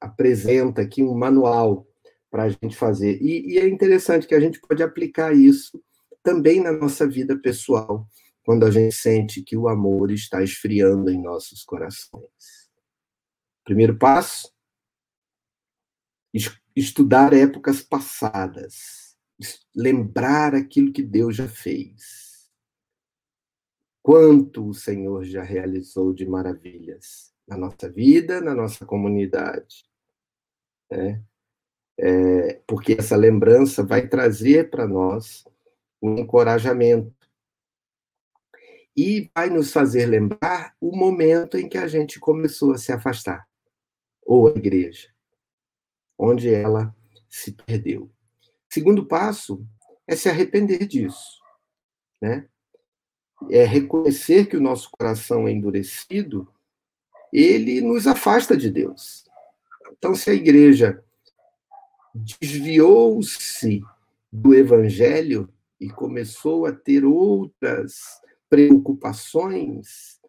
apresenta 0.00 0.82
aqui 0.82 1.02
um 1.02 1.14
manual 1.14 1.86
para 2.30 2.44
a 2.44 2.48
gente 2.48 2.74
fazer. 2.76 3.20
E, 3.22 3.52
e, 3.52 3.58
é 3.58 3.68
interessante 3.68 4.26
que 4.26 4.34
a 4.34 4.40
gente 4.40 4.60
pode 4.60 4.82
aplicar 4.82 5.34
isso 5.34 5.82
também 6.22 6.60
na 6.60 6.72
nossa 6.72 7.06
vida 7.06 7.38
pessoal, 7.38 8.06
quando 8.44 8.64
a 8.64 8.70
gente 8.70 8.94
sente 8.94 9.42
que 9.42 9.56
o 9.56 9.68
amor 9.68 10.10
está 10.10 10.42
esfriando 10.42 11.10
em 11.10 11.20
nossos 11.20 11.62
corações. 11.62 12.70
Primeiro 13.64 13.96
passo: 13.96 14.50
estudar 16.74 17.32
épocas 17.32 17.82
passadas, 17.82 19.16
lembrar 19.74 20.54
aquilo 20.54 20.92
que 20.92 21.02
Deus 21.02 21.36
já 21.36 21.48
fez. 21.48 22.50
Quanto 24.02 24.68
o 24.68 24.74
Senhor 24.74 25.24
já 25.24 25.42
realizou 25.42 26.12
de 26.12 26.26
maravilhas 26.26 27.32
na 27.46 27.56
nossa 27.56 27.90
vida, 27.90 28.40
na 28.40 28.54
nossa 28.54 28.84
comunidade 28.84 29.84
né? 30.92 31.22
É, 31.98 32.60
porque 32.66 32.94
essa 32.98 33.16
lembrança 33.16 33.82
vai 33.82 34.06
trazer 34.08 34.70
para 34.70 34.86
nós 34.86 35.44
um 36.02 36.18
encorajamento 36.18 37.28
e 38.96 39.30
vai 39.34 39.48
nos 39.48 39.72
fazer 39.72 40.06
lembrar 40.06 40.74
o 40.80 40.94
momento 40.94 41.56
em 41.56 41.68
que 41.68 41.78
a 41.78 41.86
gente 41.86 42.20
começou 42.20 42.72
a 42.72 42.78
se 42.78 42.92
afastar, 42.92 43.48
ou 44.24 44.48
a 44.48 44.50
igreja, 44.50 45.11
onde 46.18 46.52
ela 46.52 46.94
se 47.28 47.52
perdeu. 47.52 48.10
Segundo 48.68 49.06
passo 49.06 49.64
é 50.06 50.16
se 50.16 50.28
arrepender 50.28 50.86
disso, 50.86 51.40
né? 52.20 52.48
É 53.50 53.64
reconhecer 53.64 54.46
que 54.46 54.56
o 54.56 54.60
nosso 54.60 54.90
coração 54.90 55.48
é 55.48 55.52
endurecido, 55.52 56.48
ele 57.32 57.80
nos 57.80 58.06
afasta 58.06 58.56
de 58.56 58.70
Deus. 58.70 59.24
Então, 59.92 60.14
se 60.14 60.30
a 60.30 60.34
igreja 60.34 61.02
desviou-se 62.14 63.82
do 64.30 64.54
evangelho 64.54 65.52
e 65.80 65.88
começou 65.88 66.66
a 66.66 66.72
ter 66.72 67.04
outras 67.04 68.20
preocupações 68.48 70.20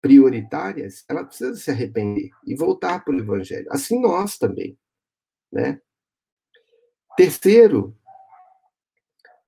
prioritárias, 0.00 1.04
ela 1.08 1.24
precisa 1.24 1.54
se 1.56 1.70
arrepender 1.70 2.30
e 2.46 2.54
voltar 2.54 3.04
para 3.04 3.14
o 3.14 3.18
evangelho. 3.18 3.66
Assim 3.70 4.00
nós 4.00 4.38
também, 4.38 4.78
né? 5.52 5.80
Terceiro, 7.16 7.96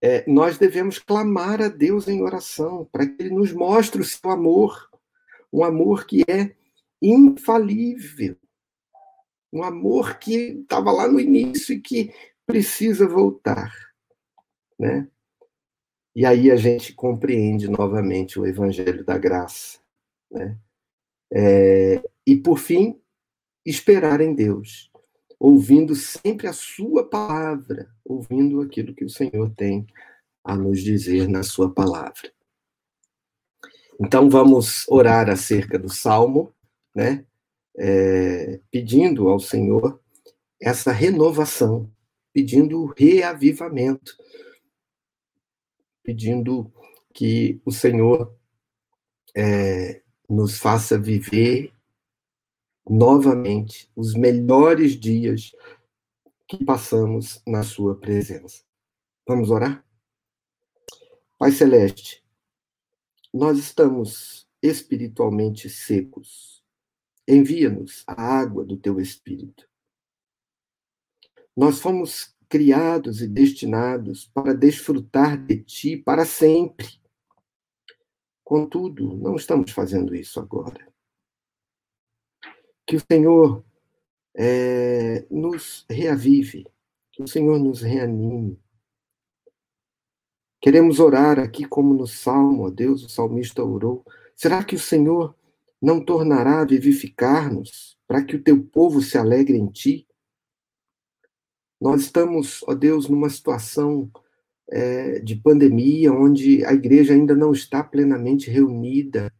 é, 0.01 0.29
nós 0.29 0.59
devemos 0.59 0.99
clamar 0.99 1.62
a 1.62 1.69
Deus 1.69 2.09
em 2.09 2.23
oração 2.23 2.88
para 2.91 3.07
que 3.07 3.23
Ele 3.23 3.31
nos 3.31 3.53
mostre 3.53 4.01
o 4.01 4.05
seu 4.05 4.31
amor, 4.31 4.91
um 5.53 5.62
amor 5.62 6.07
que 6.07 6.23
é 6.29 6.55
infalível, 7.01 8.37
um 9.53 9.62
amor 9.62 10.19
que 10.19 10.61
estava 10.61 10.91
lá 10.91 11.07
no 11.07 11.21
início 11.21 11.75
e 11.75 11.81
que 11.81 12.12
precisa 12.45 13.07
voltar, 13.07 13.73
né? 14.79 15.09
E 16.15 16.27
aí 16.27 16.51
a 16.51 16.57
gente 16.57 16.93
compreende 16.93 17.71
novamente 17.71 18.38
o 18.38 18.47
Evangelho 18.47 19.05
da 19.05 19.17
Graça, 19.17 19.79
né? 20.31 20.59
É, 21.33 22.03
e 22.27 22.37
por 22.37 22.59
fim, 22.59 23.01
esperar 23.65 24.21
em 24.21 24.35
Deus, 24.35 24.91
ouvindo 25.42 25.96
sempre 25.96 26.46
a 26.46 26.52
Sua 26.52 27.05
palavra, 27.05 27.92
ouvindo 28.05 28.61
aquilo 28.61 28.94
que 28.94 29.05
o 29.05 29.11
Senhor 29.11 29.52
tem 29.57 29.85
a 30.44 30.55
nos 30.55 30.81
dizer 30.81 31.28
na 31.28 31.42
Sua 31.42 31.68
palavra. 31.74 32.33
Então 34.00 34.31
vamos 34.31 34.87
orar 34.88 35.28
acerca 35.28 35.76
do 35.76 35.88
Salmo, 35.88 36.55
né? 36.94 37.26
é, 37.76 38.61
pedindo 38.70 39.28
ao 39.28 39.40
Senhor 39.40 40.00
essa 40.61 40.92
renovação, 40.92 41.90
pedindo 42.33 42.87
reavivamento, 42.96 44.16
pedindo 46.05 46.72
que 47.12 47.61
o 47.64 47.72
Senhor 47.72 48.33
é, 49.37 50.02
nos 50.31 50.57
faça 50.57 50.96
viver 50.96 51.72
novamente 52.88 53.90
os 53.95 54.14
melhores 54.14 54.92
dias 54.92 55.53
que 56.49 56.64
passamos 56.64 57.42
na 57.47 57.62
Sua 57.62 57.99
presença. 57.99 58.62
Vamos 59.27 59.51
orar? 59.51 59.85
Pai 61.38 61.51
Celeste, 61.51 62.23
nós 63.33 63.59
estamos 63.59 64.47
espiritualmente 64.61 65.68
secos. 65.71 66.62
Envia-nos 67.27 68.05
a 68.07 68.21
água 68.21 68.64
do 68.64 68.77
Teu 68.77 69.01
Espírito. 69.01 69.68
Nós 71.57 71.81
fomos 71.81 72.37
criados 72.49 73.23
e 73.23 73.27
destinados 73.27 74.27
para 74.27 74.55
desfrutar 74.55 75.42
de 75.42 75.62
Ti 75.62 75.97
para 75.97 76.27
sempre. 76.27 77.01
Contudo, 78.45 79.16
não 79.16 79.37
estamos 79.37 79.71
fazendo 79.71 80.14
isso 80.14 80.38
agora. 80.38 80.91
Que 82.87 82.97
o 82.97 83.01
Senhor 83.01 83.64
é, 84.35 85.25
nos 85.31 85.85
reavive, 85.88 86.66
que 87.12 87.23
o 87.23 87.27
Senhor 87.29 87.59
nos 87.59 87.83
reanime. 87.83 88.59
Queremos 90.61 91.01
orar 91.01 91.38
aqui 91.38 91.64
como 91.64 91.92
no 91.92 92.07
Salmo, 92.07 92.66
ó 92.66 92.71
Deus, 92.71 93.05
o 93.05 93.09
salmista 93.09 93.64
orou. 93.64 94.05
Será 94.37 94.62
que 94.62 94.77
o 94.77 94.79
Senhor 94.79 95.35
não 95.81 96.05
tornará 96.05 96.61
a 96.61 96.64
vivificar-nos 96.64 97.99
para 98.07 98.23
que 98.25 98.37
o 98.37 98.42
teu 98.42 98.62
povo 98.62 99.03
se 99.03 99.18
alegre 99.18 99.57
em 99.57 99.66
ti? 99.66 100.07
Nós 101.81 102.03
estamos, 102.03 102.62
ó 102.68 102.75
Deus, 102.75 103.09
numa 103.09 103.29
situação 103.29 104.09
é, 104.71 105.18
de 105.18 105.35
pandemia, 105.35 106.12
onde 106.12 106.64
a 106.64 106.73
igreja 106.73 107.12
ainda 107.12 107.35
não 107.35 107.53
está 107.53 107.83
plenamente 107.83 108.49
reunida 108.49 109.33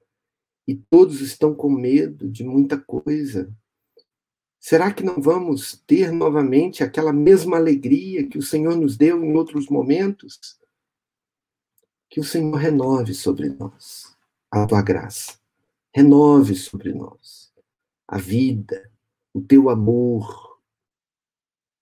e 0.66 0.75
todos 0.75 1.20
estão 1.20 1.55
com 1.55 1.70
medo 1.70 2.29
de 2.31 2.44
muita 2.44 2.79
coisa. 2.79 3.53
Será 4.59 4.92
que 4.92 5.03
não 5.03 5.20
vamos 5.20 5.83
ter 5.87 6.12
novamente 6.12 6.85
aquela 6.85 7.12
mesma 7.12 7.57
alegria 7.57 8.29
que 8.29 8.38
o 8.38 8.42
Senhor 8.42 8.77
nos 8.77 8.96
deu 8.96 9.22
em 9.25 9.37
outros 9.37 9.68
momentos? 9.68 10.59
Que 12.09 12.20
o 12.20 12.25
Senhor 12.25 12.55
renove 12.55 13.12
sobre 13.12 13.48
nós 13.48 14.16
a 14.51 14.66
tua 14.66 14.83
graça, 14.83 15.38
renove 15.92 16.55
sobre 16.55 16.92
nós 16.92 17.53
a 18.07 18.18
vida, 18.18 18.90
o 19.33 19.40
teu 19.40 19.70
amor, 19.70 20.61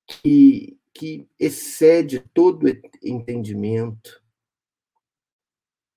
que, 0.07 0.79
que 0.95 1.29
excede 1.39 2.21
todo 2.33 2.69
entendimento, 3.03 4.23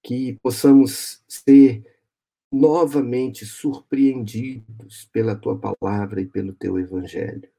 que 0.02 0.34
possamos 0.41 1.24
ser 1.28 1.92
novamente 2.53 3.47
surpreendidos 3.47 5.09
pela 5.11 5.35
tua 5.35 5.57
palavra 5.57 6.21
e 6.21 6.25
pelo 6.27 6.53
teu 6.53 6.77
evangelho. 6.77 7.49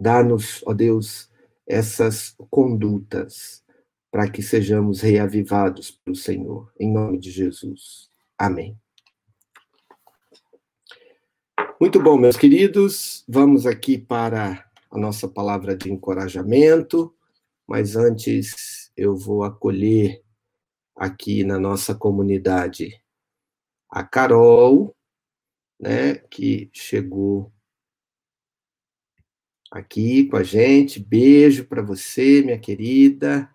Dá-nos, 0.00 0.62
ó 0.66 0.72
Deus, 0.72 1.30
essas 1.66 2.34
condutas 2.50 3.62
para 4.10 4.30
que 4.30 4.42
sejamos 4.42 5.02
reavivados 5.02 5.90
pelo 5.90 6.16
Senhor, 6.16 6.72
em 6.80 6.90
nome 6.90 7.18
de 7.18 7.30
Jesus. 7.30 8.08
Amém. 8.38 8.78
Muito 11.78 12.02
bom, 12.02 12.16
meus 12.16 12.36
queridos, 12.36 13.24
vamos 13.28 13.66
aqui 13.66 13.98
para 13.98 14.64
a 14.90 14.98
nossa 14.98 15.28
palavra 15.28 15.76
de 15.76 15.92
encorajamento, 15.92 17.14
mas 17.68 17.94
antes 17.94 18.90
eu 18.96 19.14
vou 19.14 19.44
acolher 19.44 20.22
aqui 20.96 21.44
na 21.44 21.58
nossa 21.58 21.94
comunidade 21.94 23.03
a 23.94 24.02
Carol, 24.02 24.92
né, 25.78 26.16
que 26.28 26.68
chegou 26.72 27.52
aqui 29.70 30.24
com 30.24 30.36
a 30.36 30.42
gente. 30.42 30.98
Beijo 30.98 31.64
para 31.64 31.80
você, 31.80 32.42
minha 32.42 32.58
querida. 32.58 33.48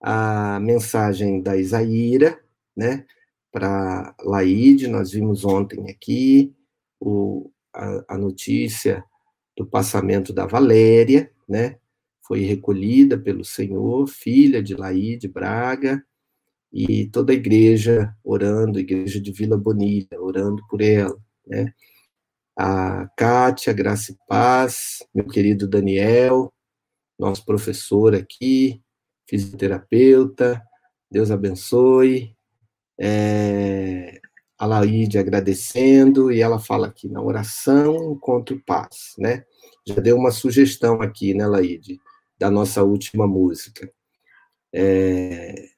A 0.00 0.60
mensagem 0.60 1.42
da 1.42 1.56
Isaíra, 1.56 2.40
né, 2.76 3.04
para 3.50 4.14
Laide, 4.20 4.86
nós 4.86 5.10
vimos 5.10 5.44
ontem 5.44 5.90
aqui 5.90 6.54
o, 7.00 7.50
a, 7.74 8.14
a 8.14 8.18
notícia 8.18 9.04
do 9.56 9.66
passamento 9.66 10.32
da 10.32 10.46
Valéria, 10.46 11.32
né? 11.48 11.78
Foi 12.22 12.40
recolhida 12.40 13.18
pelo 13.18 13.44
Senhor, 13.44 14.06
filha 14.06 14.62
de 14.62 14.74
Laí 14.74 15.16
de 15.16 15.26
Braga, 15.26 16.04
e 16.74 17.08
toda 17.08 17.32
a 17.32 17.36
igreja 17.36 18.12
orando, 18.24 18.78
a 18.78 18.82
igreja 18.82 19.20
de 19.20 19.30
Vila 19.30 19.56
Bonita, 19.56 20.20
orando 20.20 20.60
por 20.68 20.82
ela, 20.82 21.16
né? 21.46 21.72
A 22.58 23.08
Kátia, 23.16 23.72
Graça 23.72 24.10
e 24.10 24.16
Paz, 24.28 24.98
meu 25.14 25.26
querido 25.26 25.68
Daniel, 25.68 26.52
nosso 27.16 27.44
professor 27.44 28.12
aqui, 28.12 28.82
fisioterapeuta, 29.28 30.60
Deus 31.08 31.30
abençoe. 31.30 32.36
É, 32.98 34.20
a 34.58 34.66
Laide 34.66 35.18
agradecendo, 35.18 36.32
e 36.32 36.40
ela 36.40 36.58
fala 36.58 36.88
aqui, 36.88 37.08
na 37.08 37.20
oração 37.22 38.12
encontro 38.12 38.60
paz, 38.64 39.14
né? 39.18 39.44
Já 39.86 39.96
deu 39.96 40.16
uma 40.16 40.30
sugestão 40.30 41.02
aqui, 41.02 41.34
né, 41.34 41.46
Laide, 41.46 42.00
da 42.38 42.50
nossa 42.50 42.82
última 42.82 43.26
música. 43.26 43.92
É... 44.72 45.73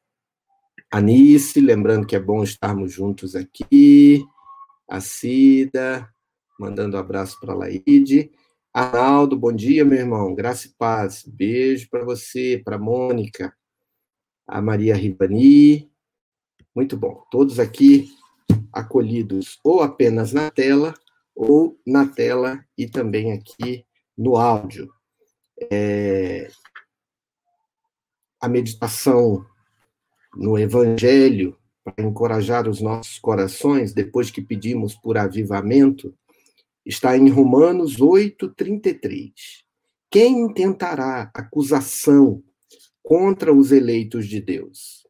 Anice, 0.96 1.60
lembrando 1.60 2.06
que 2.06 2.16
é 2.16 2.18
bom 2.18 2.42
estarmos 2.42 2.90
juntos 2.90 3.36
aqui. 3.36 4.24
A 4.88 4.98
Cida, 4.98 6.08
mandando 6.58 6.96
um 6.96 7.00
abraço 7.00 7.38
para 7.38 7.52
a 7.52 7.54
Laide. 7.54 8.30
Arnaldo, 8.72 9.36
bom 9.36 9.52
dia, 9.52 9.84
meu 9.84 9.98
irmão. 9.98 10.34
Graça 10.34 10.68
e 10.68 10.70
paz. 10.70 11.22
Beijo 11.26 11.86
para 11.90 12.02
você, 12.02 12.62
para 12.64 12.78
Mônica. 12.78 13.54
A 14.46 14.62
Maria 14.62 14.96
Ribani. 14.96 15.92
Muito 16.74 16.96
bom. 16.96 17.26
Todos 17.30 17.60
aqui 17.60 18.08
acolhidos 18.72 19.60
ou 19.62 19.82
apenas 19.82 20.32
na 20.32 20.50
tela, 20.50 20.94
ou 21.34 21.78
na 21.86 22.06
tela 22.06 22.64
e 22.74 22.88
também 22.88 23.32
aqui 23.32 23.84
no 24.16 24.38
áudio. 24.38 24.90
É, 25.70 26.48
a 28.40 28.48
meditação 28.48 29.44
no 30.36 30.58
Evangelho, 30.58 31.58
para 31.82 32.04
encorajar 32.04 32.68
os 32.68 32.80
nossos 32.80 33.18
corações, 33.18 33.92
depois 33.92 34.30
que 34.30 34.42
pedimos 34.42 34.94
por 34.94 35.16
avivamento, 35.16 36.14
está 36.84 37.16
em 37.16 37.28
Romanos 37.28 38.00
8, 38.00 38.48
33. 38.54 39.32
Quem 40.10 40.40
intentará 40.40 41.30
acusação 41.34 42.42
contra 43.02 43.52
os 43.52 43.72
eleitos 43.72 44.26
de 44.28 44.40
Deus? 44.40 45.06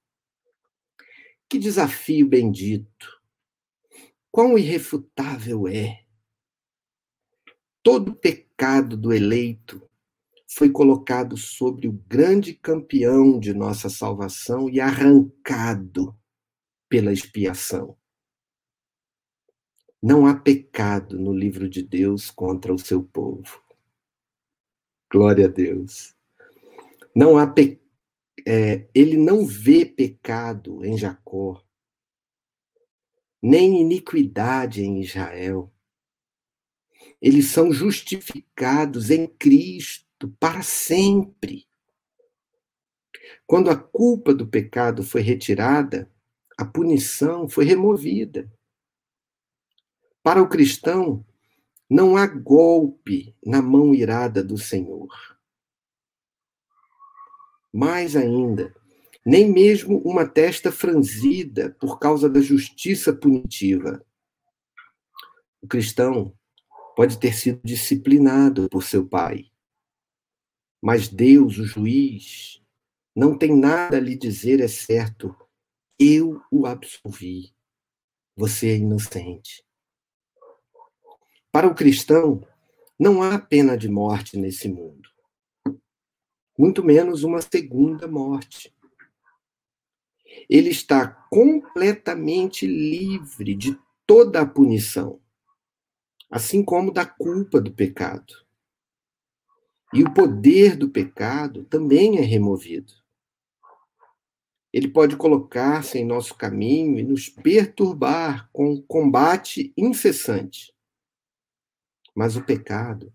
Que 1.49 1.59
desafio 1.59 2.27
bendito! 2.27 3.17
Quão 4.31 4.59
irrefutável 4.59 5.67
é! 5.67 6.05
Todo 7.83 8.15
pecado 8.15 8.97
do 8.97 9.13
eleito 9.13 9.81
foi 10.49 10.71
colocado 10.71 11.37
sobre 11.37 11.89
o 11.89 11.93
grande 11.93 12.55
campeão 12.55 13.39
de 13.39 13.53
nossa 13.53 13.89
salvação 13.89 14.71
e 14.71 14.81
arrancado 14.81 16.17
pela 16.89 17.13
expiação. 17.13 17.97
Não 20.03 20.27
há 20.27 20.35
pecado 20.35 21.19
no 21.19 21.33
livro 21.33 21.69
de 21.69 21.83
Deus 21.83 22.31
contra 22.31 22.73
o 22.73 22.79
seu 22.79 23.03
povo. 23.03 23.61
Glória 25.11 25.47
a 25.47 25.49
Deus. 25.49 26.15
Não 27.15 27.37
há 27.37 27.47
pe... 27.47 27.81
É, 28.47 28.89
ele 28.95 29.17
não 29.17 29.45
vê 29.45 29.85
pecado 29.85 30.85
em 30.85 30.97
Jacó 30.97 31.61
nem 33.43 33.81
iniquidade 33.81 34.83
em 34.83 35.01
Israel. 35.01 35.73
Eles 37.21 37.47
são 37.47 37.73
justificados 37.73 39.11
em 39.11 39.27
Cristo 39.27 40.06
para 40.41 40.63
sempre. 40.63 41.67
Quando 43.47 43.71
a 43.71 43.77
culpa 43.77 44.35
do 44.35 44.47
pecado 44.47 45.03
foi 45.03 45.21
retirada, 45.21 46.11
a 46.57 46.65
punição 46.65 47.49
foi 47.49 47.65
removida. 47.65 48.51
Para 50.23 50.43
o 50.43 50.49
cristão, 50.49 51.25
não 51.89 52.17
há 52.17 52.27
golpe 52.27 53.37
na 53.45 53.63
mão 53.63 53.95
irada 53.95 54.43
do 54.43 54.59
Senhor. 54.59 55.09
Mais 57.73 58.17
ainda, 58.17 58.75
nem 59.25 59.53
mesmo 59.53 59.99
uma 59.99 60.27
testa 60.27 60.73
franzida 60.73 61.77
por 61.79 61.99
causa 61.99 62.29
da 62.29 62.41
justiça 62.41 63.13
punitiva. 63.13 64.05
O 65.61 65.69
cristão 65.69 66.33
pode 66.97 67.19
ter 67.19 67.35
sido 67.35 67.61
disciplinado 67.63 68.69
por 68.71 68.83
seu 68.83 69.07
pai, 69.07 69.51
mas 70.87 71.09
Deus, 71.09 71.59
o 71.59 71.65
juiz, 71.65 72.63
não 73.13 73.37
tem 73.37 73.59
nada 73.59 73.97
a 73.97 74.01
lhe 74.01 74.15
dizer, 74.15 74.61
é 74.61 74.69
certo. 74.69 75.35
Eu 75.99 76.41
o 76.49 76.65
absolvi. 76.65 77.53
Você 78.37 78.69
é 78.69 78.77
inocente. 78.77 79.65
Para 81.51 81.67
o 81.67 81.75
cristão, 81.75 82.47
não 82.97 83.21
há 83.21 83.37
pena 83.37 83.77
de 83.77 83.89
morte 83.89 84.39
nesse 84.39 84.69
mundo, 84.69 85.11
muito 86.57 86.85
menos 86.85 87.25
uma 87.25 87.43
segunda 87.43 88.07
morte. 88.07 88.73
Ele 90.49 90.71
está 90.71 91.09
completamente 91.29 92.65
livre 92.65 93.57
de 93.57 93.77
toda 94.07 94.41
a 94.41 94.47
punição, 94.47 95.21
assim 96.31 96.63
como 96.63 96.93
da 96.93 97.05
culpa 97.05 97.61
do 97.61 97.73
pecado. 97.73 98.46
E 99.97 100.03
o 100.03 100.13
poder 100.13 100.77
do 100.77 100.91
pecado 100.91 101.65
também 101.65 102.19
é 102.19 102.21
removido. 102.21 102.93
Ele 104.71 104.89
pode 104.89 105.17
colocar-se 105.17 105.97
em 105.97 106.05
nosso 106.05 106.35
caminho 106.35 106.99
e 106.99 107.03
nos 107.03 107.31
perturbar 107.31 108.51
com 108.53 108.83
combate 108.83 109.73
incessante. 109.75 110.71
Mas 112.15 112.37
o 112.37 112.45
pecado 112.45 113.11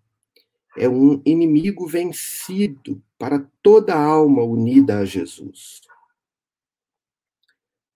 é 0.76 0.90
um 0.90 1.22
inimigo 1.24 1.86
vencido 1.86 3.00
para 3.16 3.48
toda 3.62 3.94
alma 3.94 4.42
unida 4.42 4.98
a 4.98 5.06
Jesus. 5.06 5.82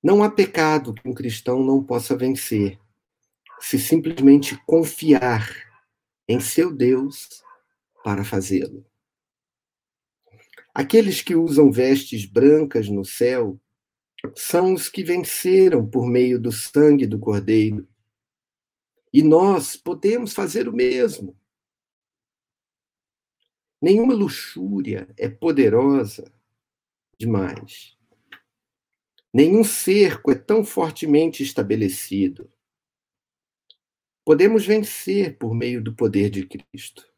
Não 0.04 0.22
há 0.22 0.30
pecado 0.30 0.94
que 0.94 1.10
um 1.10 1.14
cristão 1.16 1.64
não 1.64 1.84
possa 1.84 2.16
vencer, 2.16 2.80
se 3.60 3.80
simplesmente 3.80 4.56
confiar 4.68 5.50
em 6.28 6.40
seu 6.40 6.72
Deus 6.72 7.44
para 8.06 8.24
fazê-lo. 8.24 8.86
Aqueles 10.72 11.24
que 11.24 11.36
usam 11.36 11.72
vestes 11.72 12.24
brancas 12.24 12.88
no 12.88 13.04
céu 13.04 13.60
são 14.36 14.76
os 14.76 14.88
que 14.88 15.04
venceram 15.04 15.90
por 15.90 16.06
meio 16.06 16.40
do 16.40 16.52
sangue 16.52 17.08
do 17.08 17.18
Cordeiro. 17.18 17.88
E 19.12 19.24
nós 19.24 19.76
podemos 19.76 20.34
fazer 20.34 20.68
o 20.68 20.72
mesmo. 20.72 21.36
Nenhuma 23.82 24.14
luxúria 24.14 25.12
é 25.18 25.28
poderosa 25.28 26.32
demais. 27.18 27.98
Nenhum 29.34 29.64
cerco 29.64 30.30
é 30.30 30.36
tão 30.36 30.64
fortemente 30.64 31.42
estabelecido. 31.42 32.54
Podemos 34.24 34.64
vencer 34.64 35.40
por 35.40 35.56
meio 35.56 35.84
do 35.84 35.96
poder 35.96 36.30
de 36.30 36.46
Cristo. 36.46 37.15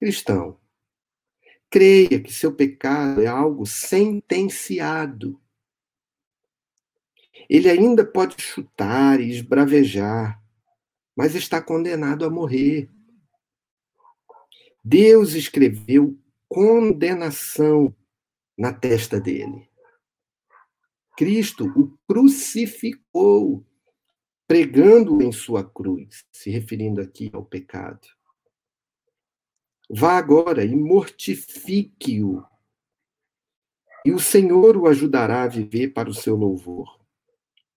Cristão, 0.00 0.58
creia 1.68 2.18
que 2.22 2.32
seu 2.32 2.54
pecado 2.54 3.20
é 3.20 3.26
algo 3.26 3.66
sentenciado. 3.66 5.38
Ele 7.50 7.68
ainda 7.68 8.02
pode 8.02 8.42
chutar 8.42 9.20
e 9.20 9.28
esbravejar, 9.28 10.42
mas 11.14 11.34
está 11.34 11.60
condenado 11.60 12.24
a 12.24 12.30
morrer. 12.30 12.88
Deus 14.82 15.34
escreveu 15.34 16.18
condenação 16.48 17.94
na 18.56 18.72
testa 18.72 19.20
dele. 19.20 19.68
Cristo 21.14 21.66
o 21.76 21.98
crucificou, 22.08 23.66
pregando 24.48 25.20
em 25.20 25.30
sua 25.30 25.62
cruz, 25.62 26.24
se 26.32 26.48
referindo 26.48 27.02
aqui 27.02 27.30
ao 27.34 27.44
pecado. 27.44 28.08
Vá 29.92 30.16
agora 30.16 30.64
e 30.64 30.76
mortifique-o. 30.76 32.44
E 34.04 34.12
o 34.12 34.20
Senhor 34.20 34.76
o 34.76 34.86
ajudará 34.86 35.42
a 35.42 35.48
viver 35.48 35.88
para 35.88 36.08
o 36.08 36.14
seu 36.14 36.36
louvor. 36.36 37.00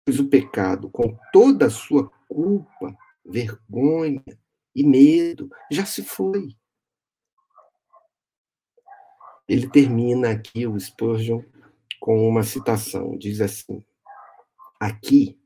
Pois 0.04 0.20
o 0.20 0.28
pecado, 0.28 0.90
com 0.90 1.18
toda 1.32 1.66
a 1.66 1.70
sua 1.70 2.10
culpa, 2.28 2.94
vergonha 3.24 4.22
e 4.74 4.84
medo, 4.84 5.48
já 5.70 5.86
se 5.86 6.02
foi. 6.02 6.54
Ele 9.48 9.68
termina 9.70 10.32
aqui, 10.32 10.66
o 10.66 10.78
Spurgeon, 10.78 11.42
com 11.98 12.28
uma 12.28 12.42
citação. 12.42 13.16
Diz 13.16 13.40
assim: 13.40 13.82
Aqui 14.78 15.40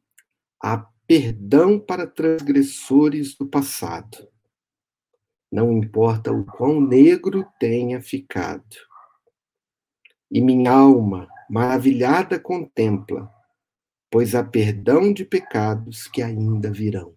há 0.61 0.79
perdão 1.07 1.79
para 1.79 2.09
transgressores 2.09 3.37
do 3.37 3.47
passado 3.47 4.29
não 5.51 5.73
importa 5.73 6.33
o 6.33 6.45
quão 6.45 6.81
negro 6.81 7.47
tenha 7.59 8.01
ficado. 8.01 8.77
E 10.31 10.41
minha 10.41 10.73
alma, 10.73 11.29
maravilhada, 11.49 12.39
contempla, 12.39 13.33
pois 14.11 14.35
há 14.35 14.43
perdão 14.43 15.13
de 15.13 15.25
pecados 15.25 16.09
que 16.09 16.21
ainda 16.21 16.71
virão. 16.71 17.15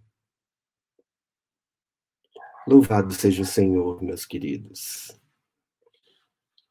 Louvado 2.67 3.13
seja 3.13 3.41
o 3.41 3.45
Senhor, 3.45 4.01
meus 4.01 4.25
queridos. 4.25 5.19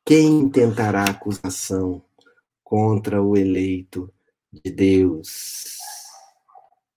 Quem 0.05 0.49
tentará 0.49 1.05
acusação 1.05 2.05
contra 2.62 3.21
o 3.21 3.37
eleito 3.37 4.12
de 4.51 4.71
Deus? 4.71 5.77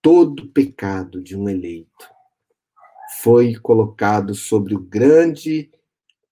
Todo 0.02 0.50
pecado 0.50 1.21
de 1.21 1.36
um 1.36 1.50
eleito 1.50 2.21
foi 3.22 3.56
colocado 3.56 4.34
sobre 4.34 4.74
o 4.74 4.80
grande 4.80 5.70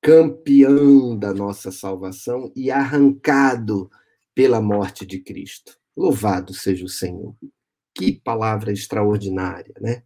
campeão 0.02 1.15
da 1.15 1.32
nossa 1.34 1.71
salvação 1.71 2.52
e 2.56 2.71
arrancado 2.71 3.91
pela 4.34 4.60
morte 4.60 5.06
de 5.06 5.19
Cristo. 5.19 5.78
Louvado 5.95 6.52
seja 6.54 6.84
o 6.84 6.89
Senhor. 6.89 7.36
Que 7.93 8.13
palavra 8.13 8.71
extraordinária, 8.71 9.73
né? 9.80 10.02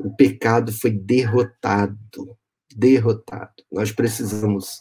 O 0.00 0.14
pecado 0.14 0.72
foi 0.72 0.90
derrotado, 0.90 2.38
derrotado. 2.74 3.62
Nós 3.70 3.92
precisamos 3.92 4.80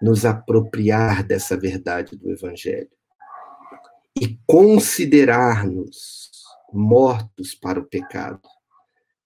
nos 0.00 0.24
apropriar 0.24 1.22
dessa 1.22 1.56
verdade 1.56 2.16
do 2.16 2.30
evangelho 2.30 2.90
e 4.20 4.36
considerar-nos 4.46 6.30
mortos 6.72 7.54
para 7.54 7.78
o 7.78 7.84
pecado 7.84 8.40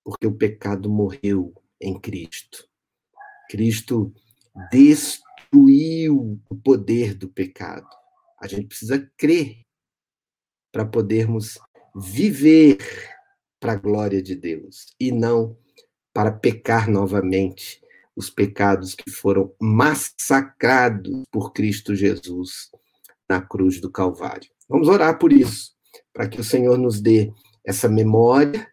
porque 0.06 0.24
o 0.24 0.32
pecado 0.32 0.88
morreu 0.88 1.52
em 1.80 1.98
Cristo. 1.98 2.64
Cristo 3.50 4.14
destruiu 4.70 6.40
o 6.48 6.54
poder 6.54 7.12
do 7.12 7.28
pecado. 7.28 7.88
A 8.40 8.46
gente 8.46 8.68
precisa 8.68 9.10
crer 9.16 9.62
para 10.70 10.84
podermos 10.84 11.58
viver 11.92 12.78
para 13.58 13.72
a 13.72 13.76
glória 13.76 14.22
de 14.22 14.36
Deus 14.36 14.94
e 15.00 15.10
não 15.10 15.58
para 16.14 16.30
pecar 16.30 16.88
novamente 16.88 17.82
os 18.14 18.30
pecados 18.30 18.94
que 18.94 19.10
foram 19.10 19.52
massacrados 19.60 21.24
por 21.32 21.52
Cristo 21.52 21.96
Jesus 21.96 22.70
na 23.28 23.42
cruz 23.42 23.80
do 23.80 23.90
Calvário. 23.90 24.48
Vamos 24.68 24.86
orar 24.86 25.18
por 25.18 25.32
isso, 25.32 25.72
para 26.12 26.28
que 26.28 26.40
o 26.40 26.44
Senhor 26.44 26.78
nos 26.78 27.00
dê 27.00 27.32
essa 27.64 27.88
memória 27.88 28.70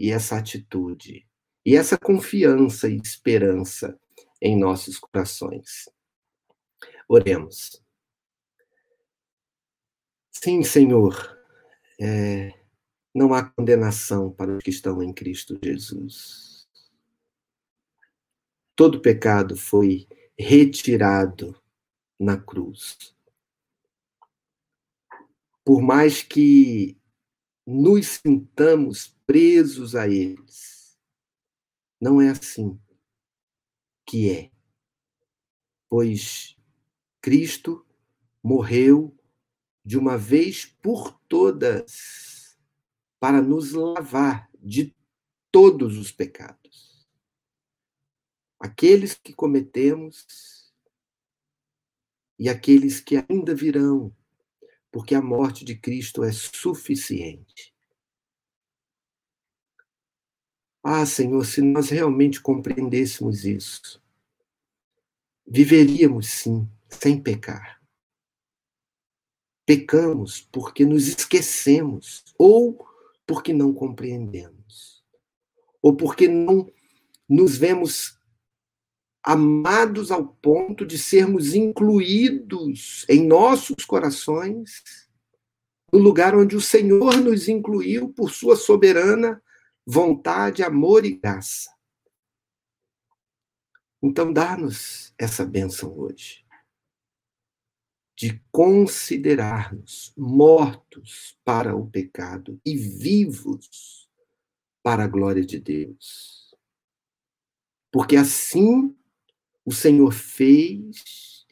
e 0.00 0.10
essa 0.10 0.38
atitude, 0.38 1.28
e 1.64 1.76
essa 1.76 1.98
confiança 1.98 2.88
e 2.88 2.96
esperança 2.96 4.00
em 4.40 4.58
nossos 4.58 4.98
corações. 4.98 5.90
Oremos. 7.06 7.82
Sim, 10.30 10.62
Senhor, 10.62 11.38
é, 12.00 12.54
não 13.14 13.34
há 13.34 13.44
condenação 13.44 14.32
para 14.32 14.56
os 14.56 14.62
que 14.64 14.70
estão 14.70 15.02
em 15.02 15.12
Cristo 15.12 15.58
Jesus. 15.62 16.66
Todo 18.74 19.02
pecado 19.02 19.54
foi 19.54 20.08
retirado 20.38 21.54
na 22.18 22.38
cruz. 22.38 23.14
Por 25.62 25.82
mais 25.82 26.22
que 26.22 26.99
nos 27.70 28.20
sintamos 28.24 29.16
presos 29.24 29.94
a 29.94 30.08
eles. 30.08 30.98
Não 32.00 32.20
é 32.20 32.30
assim 32.30 32.80
que 34.04 34.28
é. 34.28 34.50
Pois 35.88 36.56
Cristo 37.20 37.86
morreu 38.42 39.16
de 39.84 39.96
uma 39.96 40.18
vez 40.18 40.64
por 40.66 41.12
todas 41.28 42.58
para 43.20 43.40
nos 43.40 43.72
lavar 43.72 44.50
de 44.58 44.92
todos 45.52 45.96
os 45.96 46.10
pecados. 46.10 47.08
Aqueles 48.58 49.14
que 49.14 49.32
cometemos 49.32 50.72
e 52.36 52.48
aqueles 52.48 52.98
que 53.00 53.16
ainda 53.16 53.54
virão, 53.54 54.12
porque 54.90 55.14
a 55.14 55.22
morte 55.22 55.64
de 55.64 55.76
Cristo 55.76 56.24
é 56.24 56.32
suficiente. 56.32 57.74
Ah, 60.82 61.04
Senhor, 61.06 61.44
se 61.44 61.60
nós 61.62 61.90
realmente 61.90 62.40
compreendêssemos 62.40 63.44
isso, 63.44 64.02
viveríamos 65.46 66.28
sim, 66.28 66.68
sem 66.88 67.22
pecar. 67.22 67.80
Pecamos 69.66 70.40
porque 70.40 70.84
nos 70.84 71.06
esquecemos 71.06 72.24
ou 72.38 72.86
porque 73.26 73.52
não 73.52 73.72
compreendemos. 73.72 75.04
ou 75.82 75.96
porque 75.96 76.28
não 76.28 76.70
nos 77.28 77.56
vemos 77.56 78.19
amados 79.22 80.10
ao 80.10 80.26
ponto 80.26 80.86
de 80.86 80.98
sermos 80.98 81.54
incluídos 81.54 83.04
em 83.08 83.26
nossos 83.26 83.84
corações 83.84 84.82
no 85.92 85.98
lugar 85.98 86.36
onde 86.36 86.56
o 86.56 86.60
Senhor 86.60 87.16
nos 87.16 87.48
incluiu 87.48 88.12
por 88.12 88.30
sua 88.30 88.56
soberana 88.56 89.42
vontade, 89.84 90.62
amor 90.62 91.04
e 91.04 91.16
graça. 91.16 91.70
Então, 94.02 94.32
dá-nos 94.32 95.12
essa 95.18 95.44
bênção 95.44 95.98
hoje 95.98 96.44
de 98.16 98.38
considerar-nos 98.52 100.12
mortos 100.16 101.38
para 101.42 101.74
o 101.74 101.90
pecado 101.90 102.60
e 102.64 102.76
vivos 102.76 104.08
para 104.82 105.04
a 105.04 105.08
glória 105.08 105.44
de 105.44 105.58
Deus. 105.58 106.54
Porque 107.90 108.16
assim 108.16 108.94
o 109.64 109.72
Senhor 109.72 110.12
fez 110.12 111.46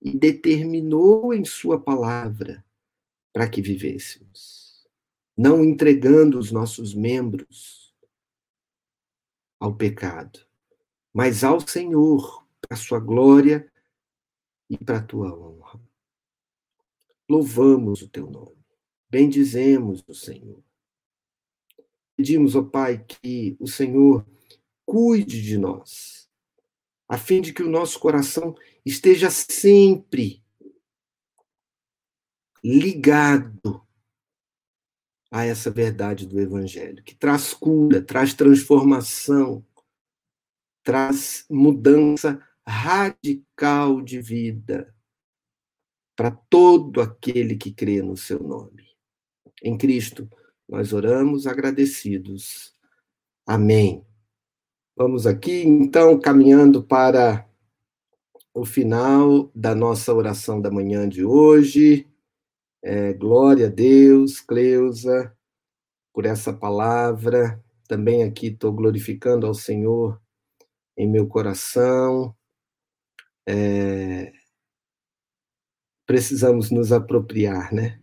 e 0.00 0.16
determinou 0.16 1.32
em 1.32 1.44
Sua 1.44 1.80
palavra 1.80 2.64
para 3.32 3.48
que 3.48 3.62
vivêssemos, 3.62 4.86
não 5.36 5.64
entregando 5.64 6.38
os 6.38 6.50
nossos 6.50 6.94
membros 6.94 7.94
ao 9.58 9.74
pecado, 9.74 10.40
mas 11.12 11.44
ao 11.44 11.60
Senhor, 11.60 12.46
para 12.60 12.76
Sua 12.76 12.98
glória 12.98 13.70
e 14.68 14.76
para 14.76 14.98
a 14.98 15.02
Tua 15.02 15.32
honra. 15.32 15.80
Louvamos 17.28 18.02
o 18.02 18.08
Teu 18.08 18.28
nome, 18.28 18.58
bendizemos 19.08 20.04
o 20.06 20.14
Senhor. 20.14 20.62
Pedimos, 22.16 22.54
ó 22.54 22.62
Pai, 22.62 23.02
que 23.04 23.56
o 23.58 23.66
Senhor 23.66 24.26
cuide 24.84 25.40
de 25.40 25.56
nós 25.56 26.21
a 27.12 27.18
fim 27.18 27.42
de 27.42 27.52
que 27.52 27.62
o 27.62 27.68
nosso 27.68 28.00
coração 28.00 28.56
esteja 28.86 29.28
sempre 29.30 30.42
ligado 32.64 33.86
a 35.30 35.44
essa 35.44 35.70
verdade 35.70 36.26
do 36.26 36.40
Evangelho, 36.40 37.04
que 37.04 37.14
traz 37.14 37.52
cura, 37.52 38.00
traz 38.00 38.32
transformação, 38.32 39.62
traz 40.82 41.44
mudança 41.50 42.42
radical 42.66 44.00
de 44.00 44.18
vida 44.18 44.96
para 46.16 46.30
todo 46.30 47.02
aquele 47.02 47.58
que 47.58 47.74
crê 47.74 48.00
no 48.00 48.16
seu 48.16 48.42
nome. 48.42 48.88
Em 49.62 49.76
Cristo, 49.76 50.30
nós 50.66 50.94
oramos 50.94 51.46
agradecidos. 51.46 52.72
Amém. 53.46 54.02
Vamos 54.94 55.26
aqui, 55.26 55.62
então, 55.62 56.20
caminhando 56.20 56.82
para 56.82 57.48
o 58.52 58.62
final 58.66 59.50
da 59.54 59.74
nossa 59.74 60.12
oração 60.12 60.60
da 60.60 60.70
manhã 60.70 61.08
de 61.08 61.24
hoje. 61.24 62.06
É, 62.82 63.14
glória 63.14 63.68
a 63.68 63.70
Deus, 63.70 64.38
Cleusa, 64.38 65.34
por 66.12 66.26
essa 66.26 66.52
palavra. 66.52 67.58
Também 67.88 68.22
aqui 68.22 68.48
estou 68.48 68.70
glorificando 68.70 69.46
ao 69.46 69.54
Senhor 69.54 70.20
em 70.94 71.08
meu 71.08 71.26
coração. 71.26 72.36
É, 73.48 74.30
precisamos 76.04 76.70
nos 76.70 76.92
apropriar, 76.92 77.72
né, 77.72 77.98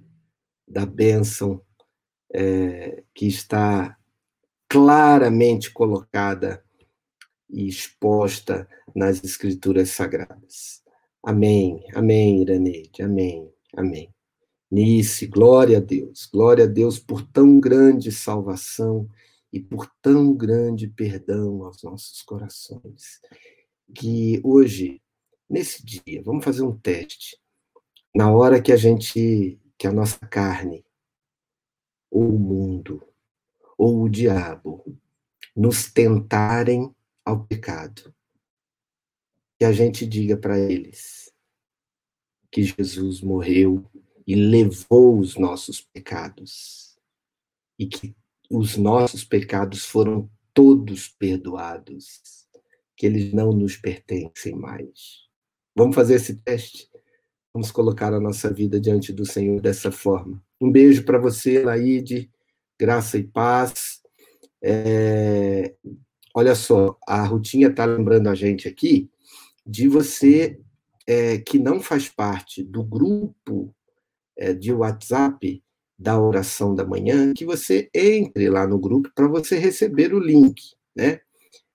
da 0.67 0.87
bênção 0.87 1.61
é, 2.33 3.03
que 3.13 3.27
está 3.27 3.95
claramente 4.67 5.71
colocada 5.71 6.63
e 7.49 7.67
exposta 7.67 8.67
nas 8.95 9.23
Escrituras 9.23 9.89
Sagradas. 9.91 10.83
Amém, 11.23 11.83
amém, 11.93 12.41
Iraneide, 12.41 13.01
amém, 13.01 13.51
amém. 13.75 14.13
Nice, 14.71 15.25
glória 15.25 15.77
a 15.77 15.81
Deus, 15.81 16.27
glória 16.31 16.65
a 16.65 16.67
Deus 16.67 16.99
por 16.99 17.23
tão 17.23 17.59
grande 17.59 18.11
salvação 18.11 19.09
e 19.51 19.59
por 19.59 19.91
tão 20.01 20.33
grande 20.33 20.87
perdão 20.87 21.63
aos 21.63 21.81
nossos 21.81 22.21
corações. 22.21 23.19
Que 23.93 24.39
hoje, 24.43 25.01
nesse 25.49 25.83
dia, 25.83 26.21
vamos 26.23 26.45
fazer 26.45 26.61
um 26.61 26.77
teste. 26.77 27.37
Na 28.15 28.31
hora 28.31 28.61
que 28.61 28.71
a 28.71 28.77
gente, 28.77 29.59
que 29.77 29.87
a 29.87 29.91
nossa 29.91 30.19
carne, 30.19 30.85
ou 32.11 32.35
o 32.35 32.39
mundo, 32.39 33.03
ou 33.77 34.03
o 34.03 34.09
diabo, 34.09 34.85
nos 35.55 35.91
tentarem 35.91 36.93
ao 37.25 37.45
pecado. 37.45 38.13
Que 39.57 39.65
a 39.65 39.71
gente 39.71 40.05
diga 40.05 40.37
para 40.37 40.57
eles 40.57 41.31
que 42.51 42.63
Jesus 42.63 43.21
morreu 43.21 43.85
e 44.25 44.35
levou 44.35 45.19
os 45.19 45.35
nossos 45.37 45.81
pecados 45.81 46.97
e 47.77 47.87
que 47.87 48.15
os 48.49 48.77
nossos 48.77 49.23
pecados 49.23 49.85
foram 49.85 50.29
todos 50.53 51.07
perdoados, 51.07 52.47
que 52.95 53.05
eles 53.05 53.31
não 53.31 53.53
nos 53.53 53.77
pertencem 53.77 54.55
mais. 54.55 55.27
Vamos 55.75 55.95
fazer 55.95 56.15
esse 56.15 56.35
teste? 56.35 56.89
Vamos 57.53 57.71
colocar 57.71 58.13
a 58.13 58.19
nossa 58.19 58.51
vida 58.51 58.79
diante 58.79 59.13
do 59.13 59.25
Senhor 59.25 59.61
dessa 59.61 59.91
forma. 59.91 60.43
Um 60.59 60.71
beijo 60.71 61.05
para 61.05 61.17
você, 61.17 61.63
Laide, 61.63 62.29
graça 62.77 63.17
e 63.17 63.23
paz. 63.23 64.01
É, 64.61 65.75
Olha 66.39 66.55
só, 66.55 66.97
a 67.05 67.21
Rutinha 67.25 67.67
está 67.67 67.83
lembrando 67.83 68.29
a 68.29 68.33
gente 68.33 68.65
aqui 68.65 69.09
de 69.67 69.89
você 69.89 70.57
é, 71.05 71.37
que 71.37 71.59
não 71.59 71.81
faz 71.81 72.07
parte 72.07 72.63
do 72.63 72.81
grupo 72.81 73.75
é, 74.37 74.53
de 74.53 74.71
WhatsApp 74.71 75.61
da 75.97 76.17
oração 76.17 76.73
da 76.73 76.85
manhã, 76.85 77.33
que 77.33 77.43
você 77.43 77.89
entre 77.93 78.49
lá 78.49 78.65
no 78.65 78.79
grupo 78.79 79.11
para 79.13 79.27
você 79.27 79.57
receber 79.57 80.13
o 80.13 80.19
link, 80.19 80.77
né? 80.95 81.19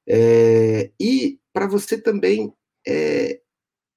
É, 0.09 0.91
e 0.99 1.39
para 1.53 1.67
você 1.67 2.01
também 2.01 2.51
é, 2.89 3.43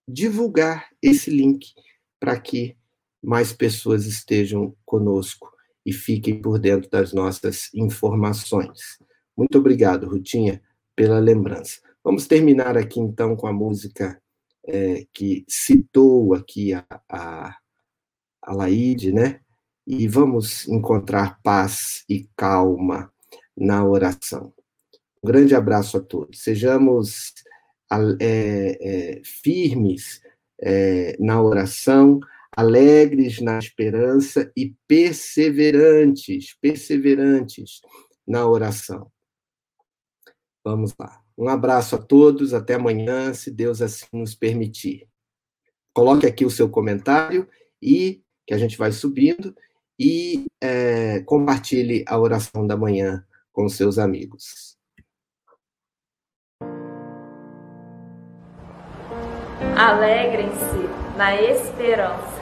divulgar 0.05 0.89
esse 1.01 1.29
link 1.29 1.73
para 2.19 2.37
que 2.37 2.75
mais 3.23 3.53
pessoas 3.53 4.05
estejam 4.05 4.75
conosco 4.85 5.49
e 5.85 5.93
fiquem 5.93 6.41
por 6.41 6.59
dentro 6.59 6.89
das 6.89 7.13
nossas 7.13 7.73
informações. 7.73 8.99
Muito 9.37 9.59
obrigado, 9.59 10.07
Rutinha, 10.07 10.61
pela 10.95 11.19
lembrança. 11.19 11.79
Vamos 12.03 12.25
terminar 12.25 12.75
aqui, 12.75 12.99
então, 12.99 13.35
com 13.35 13.45
a 13.45 13.53
música 13.53 14.19
é, 14.65 15.05
que 15.13 15.45
citou 15.47 16.33
aqui 16.33 16.73
a, 16.73 16.85
a, 17.07 17.55
a 18.41 18.53
Laide, 18.53 19.13
né? 19.13 19.41
E 19.85 20.07
vamos 20.07 20.67
encontrar 20.67 21.39
paz 21.43 22.03
e 22.09 22.27
calma 22.35 23.11
na 23.55 23.85
oração. 23.85 24.53
Um 25.23 25.27
grande 25.27 25.53
abraço 25.55 25.97
a 25.97 26.01
todos. 26.01 26.41
Sejamos 26.41 27.33
é, 28.19 28.77
é, 28.81 29.21
firmes 29.23 30.21
é, 30.59 31.15
na 31.19 31.41
oração, 31.41 32.19
alegres 32.51 33.39
na 33.39 33.59
esperança 33.59 34.51
e 34.57 34.73
perseverantes, 34.87 36.55
perseverantes 36.59 37.81
na 38.27 38.47
oração. 38.47 39.11
Vamos 40.67 40.93
lá. 40.99 41.21
Um 41.37 41.47
abraço 41.47 41.95
a 41.95 41.97
todos, 41.97 42.53
até 42.53 42.73
amanhã, 42.73 43.33
se 43.33 43.49
Deus 43.49 43.81
assim 43.81 44.05
nos 44.11 44.35
permitir. 44.35 45.07
Coloque 45.93 46.25
aqui 46.25 46.45
o 46.45 46.49
seu 46.49 46.67
comentário 46.67 47.47
e 47.81 48.21
que 48.45 48.53
a 48.53 48.57
gente 48.57 48.77
vai 48.77 48.91
subindo 48.91 49.55
e 49.97 50.45
é, 50.61 51.21
compartilhe 51.21 52.03
a 52.05 52.19
oração 52.19 52.67
da 52.67 52.75
manhã 52.75 53.25
com 53.53 53.69
seus 53.69 53.97
amigos. 53.97 54.75
Alegrem-se 59.77 61.15
na 61.15 61.41
esperança, 61.43 62.41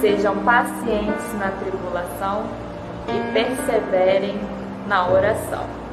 sejam 0.00 0.44
pacientes 0.44 1.32
na 1.34 1.52
tribulação 1.60 2.44
e 3.06 3.32
perseverem 3.32 4.34
na 4.88 5.08
oração. 5.08 5.83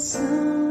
Coração 0.00 0.69